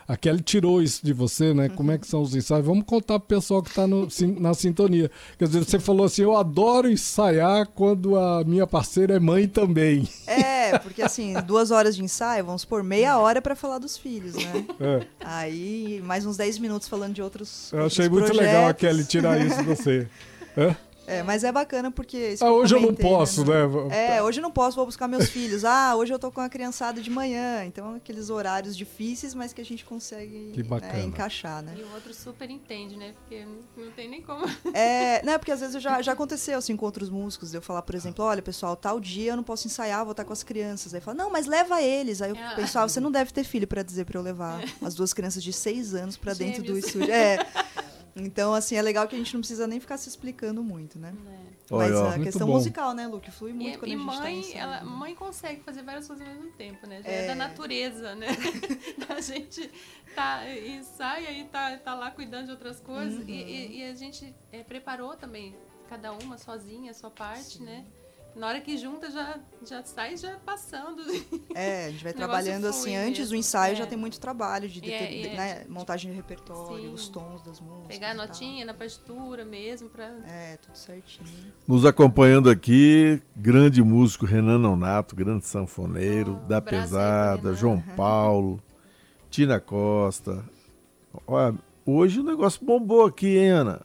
[0.08, 1.68] a Kelly tirou isso de você, né?
[1.68, 2.64] Como é que são os ensaios?
[2.64, 5.10] Vamos contar pro pessoal que está na sintonia.
[5.38, 10.08] Quer dizer, você falou assim, eu adoro ensaiar quando a minha parceira é mãe também.
[10.66, 14.34] É, porque assim, duas horas de ensaio, vamos supor, meia hora pra falar dos filhos,
[14.34, 14.66] né?
[14.80, 17.72] É, Aí, mais uns 10 minutos falando de outros.
[17.72, 18.80] eu outros achei muito legal a projetos.
[18.80, 20.08] Kelly tirar isso de você.
[20.58, 20.74] É?
[21.06, 22.32] É, mas é bacana porque.
[22.32, 23.54] isso Ah, hoje eu não comentei, posso, né?
[24.16, 25.64] É, hoje eu não posso, vou buscar meus filhos.
[25.64, 27.64] Ah, hoje eu tô com a criançada de manhã.
[27.64, 31.00] Então, aqueles horários difíceis, mas que a gente consegue Que né, bacana.
[31.00, 31.74] encaixar, né?
[31.78, 33.12] E o outro super entende, né?
[33.20, 33.44] Porque
[33.76, 34.44] não tem nem como.
[34.74, 37.62] É, né, porque às vezes eu já, já aconteceu assim com outros músicos, de eu
[37.62, 40.42] falar, por exemplo, olha, pessoal, tal dia eu não posso ensaiar, vou estar com as
[40.42, 40.92] crianças.
[40.92, 42.20] Aí fala, não, mas leva eles.
[42.20, 42.52] Aí eu Ah.
[42.56, 45.42] penso, ah, você não deve ter filho pra dizer pra eu levar as duas crianças
[45.42, 47.12] de seis anos pra dentro do estúdio.
[47.12, 47.38] É.
[48.16, 51.14] Então, assim, é legal que a gente não precisa nem ficar se explicando muito, né?
[51.70, 52.06] Olha, Mas ó.
[52.06, 52.54] a Muito questão bom.
[52.54, 54.72] musical, né, Lu, que flui E, muito quando e a gente tá mãe, ensaiando.
[54.74, 57.02] ela, mãe consegue fazer várias coisas ao mesmo tempo, né?
[57.02, 57.26] Já é, É.
[57.26, 58.28] da natureza, né?
[59.08, 59.70] a gente
[60.14, 63.22] tá, ensaia e tá, tá lá cuidando de outras coisas.
[63.28, 65.54] E, e- e a gente é, preparou também,
[65.88, 67.84] cada uma sozinha, a sua parte, né?
[68.36, 71.02] Na hora que junta, já, já sai já passando.
[71.54, 73.76] É, a gente vai trabalhando assim, antes do ensaio é.
[73.76, 76.92] já tem muito trabalho de, é- deter- e é né, montagem de repertório, Sim.
[76.92, 77.88] os tons das músicas.
[77.88, 78.26] Pegar a tal.
[78.26, 80.04] notinha na partitura mesmo pra...
[80.28, 81.26] É, tudo certinho.
[81.66, 87.54] Nos acompanhando aqui, grande músico Renan Nonato, grande sanfoneiro, Oh, da pesada, Renan.
[87.54, 88.62] João Paulo,
[89.30, 90.44] Tina Costa.
[91.26, 91.54] Olha,
[91.86, 93.80] hoje o negócio bombou aqui, hein, Ana?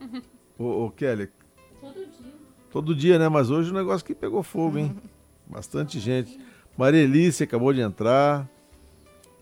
[0.56, 1.28] ô, ô, Kelly.
[2.70, 3.28] Todo dia, né?
[3.28, 4.96] Mas hoje o negócio aqui pegou fogo, hein?
[5.46, 6.38] Bastante gente.
[6.76, 8.48] Marelice acabou de entrar.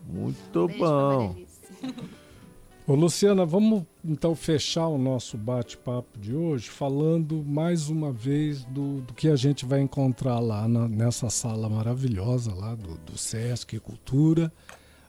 [0.09, 1.37] Muito Beijo bom.
[2.87, 9.03] Ô, Luciana, vamos então fechar o nosso bate-papo de hoje falando mais uma vez do,
[9.03, 13.79] do que a gente vai encontrar lá na- nessa sala maravilhosa lá do, do Sesc
[13.81, 14.51] Cultura,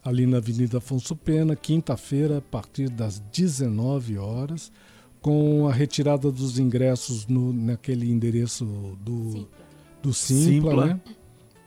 [0.03, 4.73] ali na Avenida Afonso Pena, quinta-feira, a partir das 19 horas,
[5.21, 8.65] com a retirada dos ingressos no, naquele endereço
[9.01, 9.47] do,
[10.01, 10.85] do Simpla, Simpla.
[10.85, 10.99] né?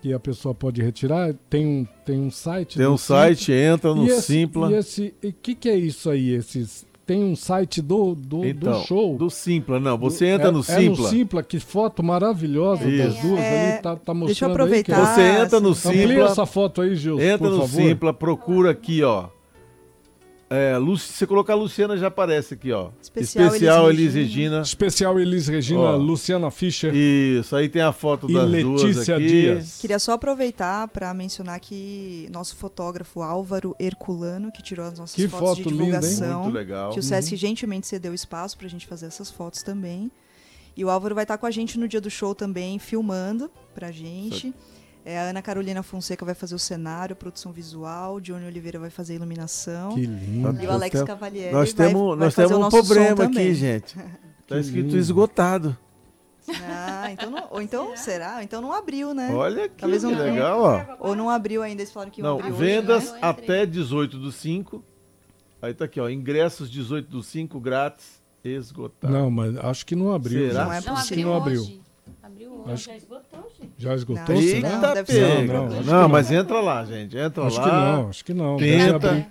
[0.00, 1.32] Que a pessoa pode retirar.
[1.48, 2.76] Tem um, tem um site.
[2.78, 3.16] Tem um Simpla.
[3.18, 4.70] site, entra no E esse- Simpla.
[4.72, 6.30] E esse, o que, que é isso aí?
[6.30, 9.16] Esses, tem um site do, do, Então, do show.
[9.16, 9.96] do Simpla, não.
[9.98, 11.04] Você entra é, no É Simpla.
[11.04, 13.26] no Simpla, que foto maravilhosa das Isso.
[13.26, 13.82] duas É, ali.
[13.82, 14.94] Tá, tá mostrando deixa eu aí, aproveitar.
[14.96, 15.06] Kelly.
[15.14, 15.68] Você entra no.
[15.70, 16.24] Amplia Simpla.
[16.24, 17.82] essa foto aí, Gilson, Entra por no favor.
[17.82, 19.28] Simpla, procura aqui, ó.
[20.54, 22.90] É, Lu- se você colocar Luciana, já aparece aqui, ó.
[23.00, 24.22] Especial Elis Elis Regina.
[24.58, 24.60] Regina.
[24.62, 25.96] Especial Elis Regina, Ó.
[25.96, 29.26] Luciana Fischer Isso, aí tem a foto e das duas Letícia aqui.
[29.28, 29.78] Dias.
[29.80, 35.26] Queria só aproveitar para mencionar que nosso fotógrafo Álvaro Herculano, que tirou as nossas Que
[35.28, 35.88] fotos de foto linda, hein?
[36.00, 36.90] divulgação, Muito legal.
[36.92, 40.10] que o Sesc gentilmente cedeu espaço para a gente fazer essas fotos também.
[40.76, 43.90] E o Álvaro vai estar com a gente no dia do show também, filmando pra
[43.90, 44.52] gente.
[45.04, 48.88] É, a Ana Carolina Fonseca vai fazer o cenário, produção visual, o Johnny Oliveira vai
[48.90, 49.94] fazer a iluminação.
[49.94, 50.62] Que lindo.
[50.62, 53.16] E o Alex Nós Cavalieri Nós vai, temos, vai nós fazer temos o um problema
[53.16, 53.46] também.
[53.46, 53.96] aqui, gente.
[54.46, 54.98] Tá Que escrito lindo.
[54.98, 55.76] esgotado.
[56.64, 58.42] Ah, então não, ou então, será?
[58.42, 59.32] Então não abriu, né?
[59.32, 60.96] Olha que Talvez não- legal, ó.
[61.08, 63.18] Ou não abriu ainda, eles falaram que Não, abrir vendas hoje, né?
[63.22, 64.84] até 18 do 5.
[65.62, 66.08] Aí tá aqui, ó.
[66.10, 69.12] Ingressos 18 do 5 grátis, esgotado.
[69.12, 70.48] Não, mas acho que não abriu.
[70.48, 70.64] Será?
[70.64, 71.80] Não é Acho que abriu não abriu.
[72.22, 72.72] Abriu hoje.
[72.72, 73.31] Acho- Já esgotou.
[73.78, 74.68] Já esgotou, Não, será?
[74.78, 75.46] Não, deve ser.
[75.46, 77.16] Não, não, acho Não, mas entra lá, gente.
[77.16, 77.64] Entra Acho lá.
[77.64, 78.56] que não, acho que não.
[78.56, 79.26] Tenta.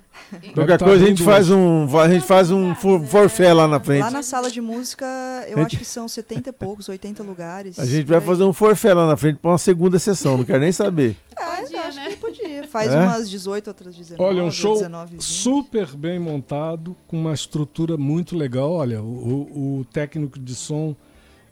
[0.54, 3.80] Qualquer tá coisa a gente faz um, a gente faz um for- forfé lá na
[3.80, 4.02] frente.
[4.02, 5.06] Lá na sala de música,
[5.48, 7.80] eu Gente- acho que são 70 e poucos, 80 lugares.
[7.80, 10.60] A gente vai fazer um forfé lá na frente pra uma segunda sessão, não quero
[10.60, 11.16] nem saber.
[11.38, 12.10] É, Podia, acho né?
[12.10, 12.68] que podia.
[12.68, 13.00] Faz É?
[13.00, 14.22] umas 18, outras 19.
[14.24, 15.24] Olha, um show 19, 20.
[15.24, 18.72] super bem montado, com uma estrutura muito legal.
[18.74, 20.96] Olha, o- o técnico de som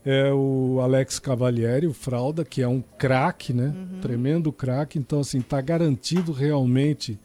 [0.09, 3.75] é o Alex Cavalieri, o Fralda, que é um craque, né?
[4.01, 4.97] Tremendo craque.
[4.97, 7.19] Então, assim, tá garantido realmente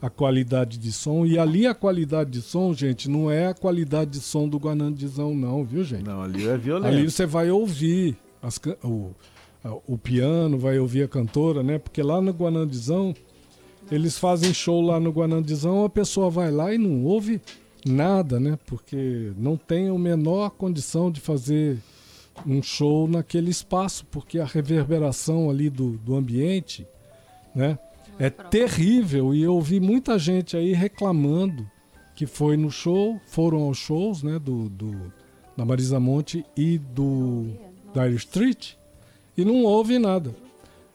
[0.00, 1.26] a qualidade de som.
[1.26, 5.34] E ali a qualidade de som, gente, não é a qualidade de som do Guanandizão,
[5.34, 6.04] não, viu, gente?
[6.04, 6.86] Não, ali é violento.
[6.86, 9.10] Ali você vai ouvir as o,
[9.86, 11.78] o piano, vai ouvir a cantora, né?
[11.78, 13.14] Porque lá no Guanandizão,
[13.92, 17.38] eles fazem show lá no Guanandizão, a pessoa vai lá e não ouve
[17.84, 18.58] nada, né?
[18.64, 21.76] Porque não tem a menor condição de fazer
[22.46, 26.86] um show naquele espaço, porque a reverberação ali do, do ambiente,
[27.54, 27.78] né?
[28.18, 31.66] É terrível e eu ouvi muita gente aí reclamando
[32.14, 35.10] que foi no show, foram aos shows, né, do, do
[35.56, 37.46] da Marisa Monte e do
[37.94, 38.74] Dire Street
[39.36, 40.34] e não houve nada.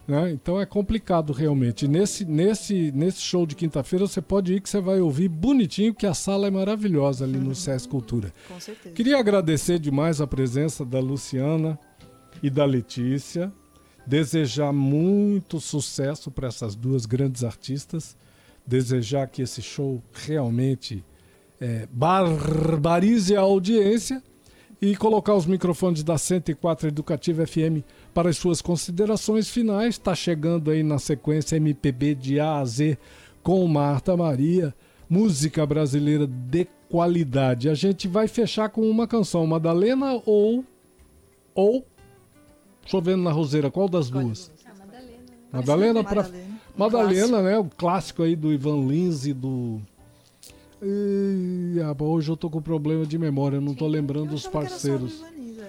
[0.08, 0.32] Né?
[0.32, 1.88] Então é complicado realmente.
[1.88, 6.06] Nesse, nesse, nesse show de quinta-feira você pode ir que você vai ouvir bonitinho, que
[6.06, 8.32] a sala é maravilhosa ali no SESC Cultura.
[8.47, 8.93] Com certeza.
[8.93, 11.80] Queria agradecer demais a presença da Luciana
[12.43, 13.51] e da Letícia.
[14.06, 18.16] Desejar muito sucesso para essas duas grandes artistas.
[18.66, 21.03] Desejar que esse show realmente
[21.60, 24.22] é, barbarize a audiência.
[24.80, 27.82] E colocar os microfones da 104 Educativa FM
[28.16, 29.95] para as suas considerações finais.
[29.95, 32.97] Está chegando aí na sequência MPB de A a Z
[33.43, 34.74] com Marta Maria,
[35.09, 37.70] música brasileira de qualidade.
[37.70, 40.63] A gente vai fechar com uma canção, Madalena ou
[41.53, 41.86] ou
[42.86, 44.51] Chovendo na Roseira, qual das duas?
[45.51, 46.61] Madalena para Madalena.
[46.78, 47.57] Madalena, né?
[47.57, 49.82] O clássico aí do Ivan Lins e do.
[50.82, 55.24] Ih, ah, hoje eu tô com problema de memória, não tô lembrando os parceiros.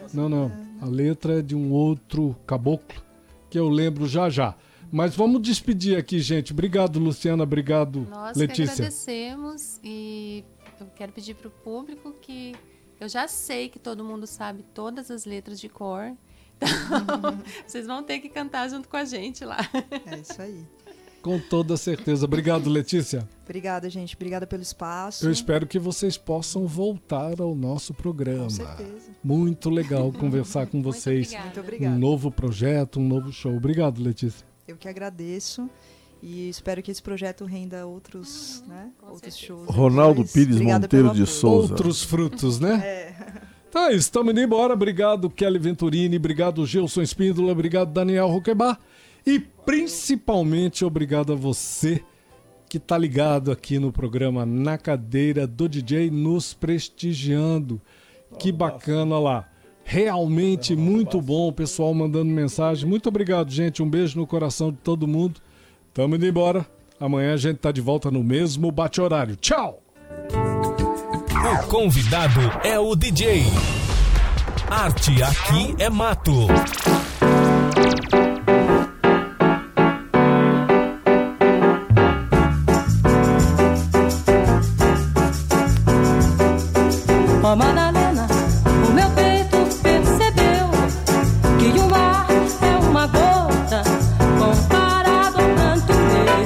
[0.04, 0.16] Essa.
[0.16, 0.65] Não, não.
[0.80, 3.02] A letra é de um outro caboclo
[3.50, 4.54] que eu lembro já já.
[4.90, 6.52] Mas vamos despedir aqui, gente.
[6.52, 7.42] Obrigado, Luciana.
[7.42, 8.72] Obrigado, Nós que Letícia.
[8.72, 10.44] agradecemos e
[10.80, 12.54] eu quero pedir para o público que
[13.00, 16.12] eu já sei que todo mundo sabe todas as letras de cor.
[16.58, 19.58] Então, vocês vão ter que cantar junto com a gente lá.
[20.06, 20.64] É isso aí.
[21.26, 22.24] Com toda certeza.
[22.24, 23.28] Obrigado, Letícia.
[23.44, 24.14] Obrigada, gente.
[24.14, 25.26] Obrigada pelo espaço.
[25.26, 28.44] Eu espero que vocês possam voltar ao nosso programa.
[28.44, 29.10] Com certeza.
[29.24, 31.26] Muito legal conversar com vocês.
[31.32, 31.44] obrigada.
[31.48, 31.98] Muito Um obrigada.
[31.98, 33.56] novo projeto, um novo show.
[33.56, 34.46] Obrigado, Letícia.
[34.68, 35.68] Eu que agradeço.
[36.22, 38.90] E espero que esse projeto renda outros, né?
[38.96, 39.66] com Outros shows.
[39.68, 40.32] Ronaldo depois.
[40.32, 41.26] Pires Obrigada Monteiro de.
[41.26, 41.72] Souza.
[41.72, 42.80] Outros frutos, né?
[42.86, 43.14] É.
[43.68, 44.72] Tá, estamos indo embora.
[44.74, 46.16] Obrigado, Kelly Venturini.
[46.18, 47.50] Obrigado, Gilson Espíndola.
[47.50, 48.78] Obrigado, Daniel Roquebar.
[49.26, 52.02] E principalmente obrigado a você
[52.68, 57.80] que tá ligado aqui no programa Na Cadeira do DJ, nos prestigiando.
[58.38, 59.48] Que bacana lá.
[59.84, 62.88] Realmente muito bom, o pessoal mandando mensagem.
[62.88, 63.82] Muito obrigado, gente.
[63.82, 65.40] Um beijo no coração de todo mundo.
[65.94, 66.66] Tamo indo embora.
[66.98, 69.36] Amanhã a gente tá de volta no mesmo bate-horário.
[69.36, 69.82] Tchau!
[70.32, 73.44] O convidado é o DJ.
[74.68, 76.32] Arte aqui é mato.
[87.56, 88.26] Madalena,
[88.86, 90.68] o meu peito percebeu
[91.58, 92.26] que o mar
[92.60, 93.82] é uma gota
[94.38, 96.36] comparado ao canto meu.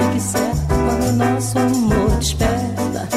[0.00, 3.08] Fique certo quando nosso amor desperta,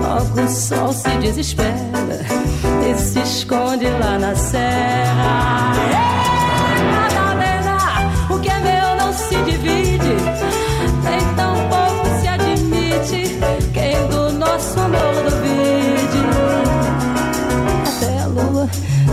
[0.00, 2.20] logo o sol se desespera
[2.88, 6.23] e se esconde lá na serra.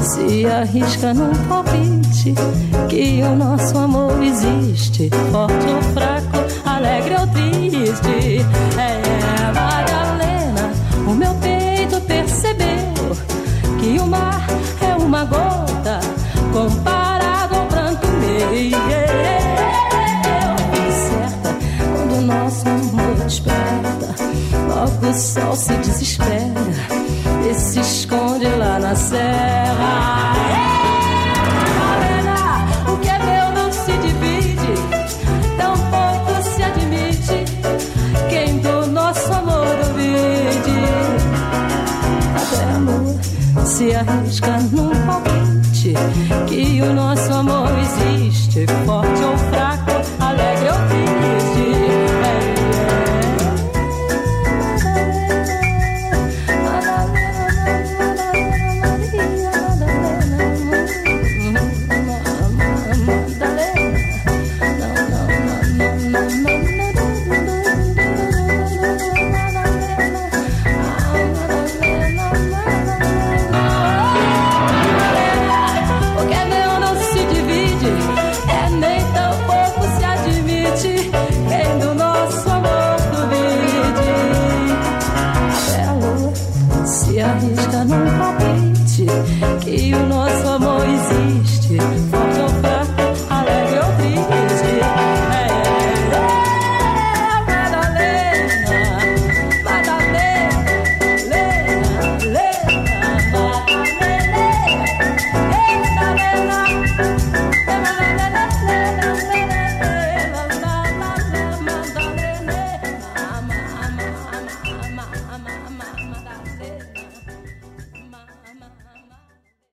[0.01, 2.33] Se arrisca num palpite
[2.89, 8.45] que o nosso amor existe, forte ou fraco, alegre ou triste.
[8.77, 10.71] É Madalena,
[11.07, 13.15] o meu peito percebeu
[13.79, 14.45] que o mar
[14.81, 15.99] é uma gota
[16.51, 18.53] comparado ao pranto meu.
[18.53, 18.71] Eu
[20.91, 21.55] certa
[21.95, 24.15] quando o nosso amor desperta,
[24.67, 27.10] logo o sol se desespera
[27.49, 30.33] e se esconde lá na serra.
[32.87, 34.73] O que é meu não se divide,
[35.57, 37.45] tão pouco se admite.
[38.29, 40.79] Quem do nosso amor duvide,
[42.35, 45.93] até a lua se arrisca num palpite
[46.47, 49.80] que o nosso amor existe, forte ou fraco,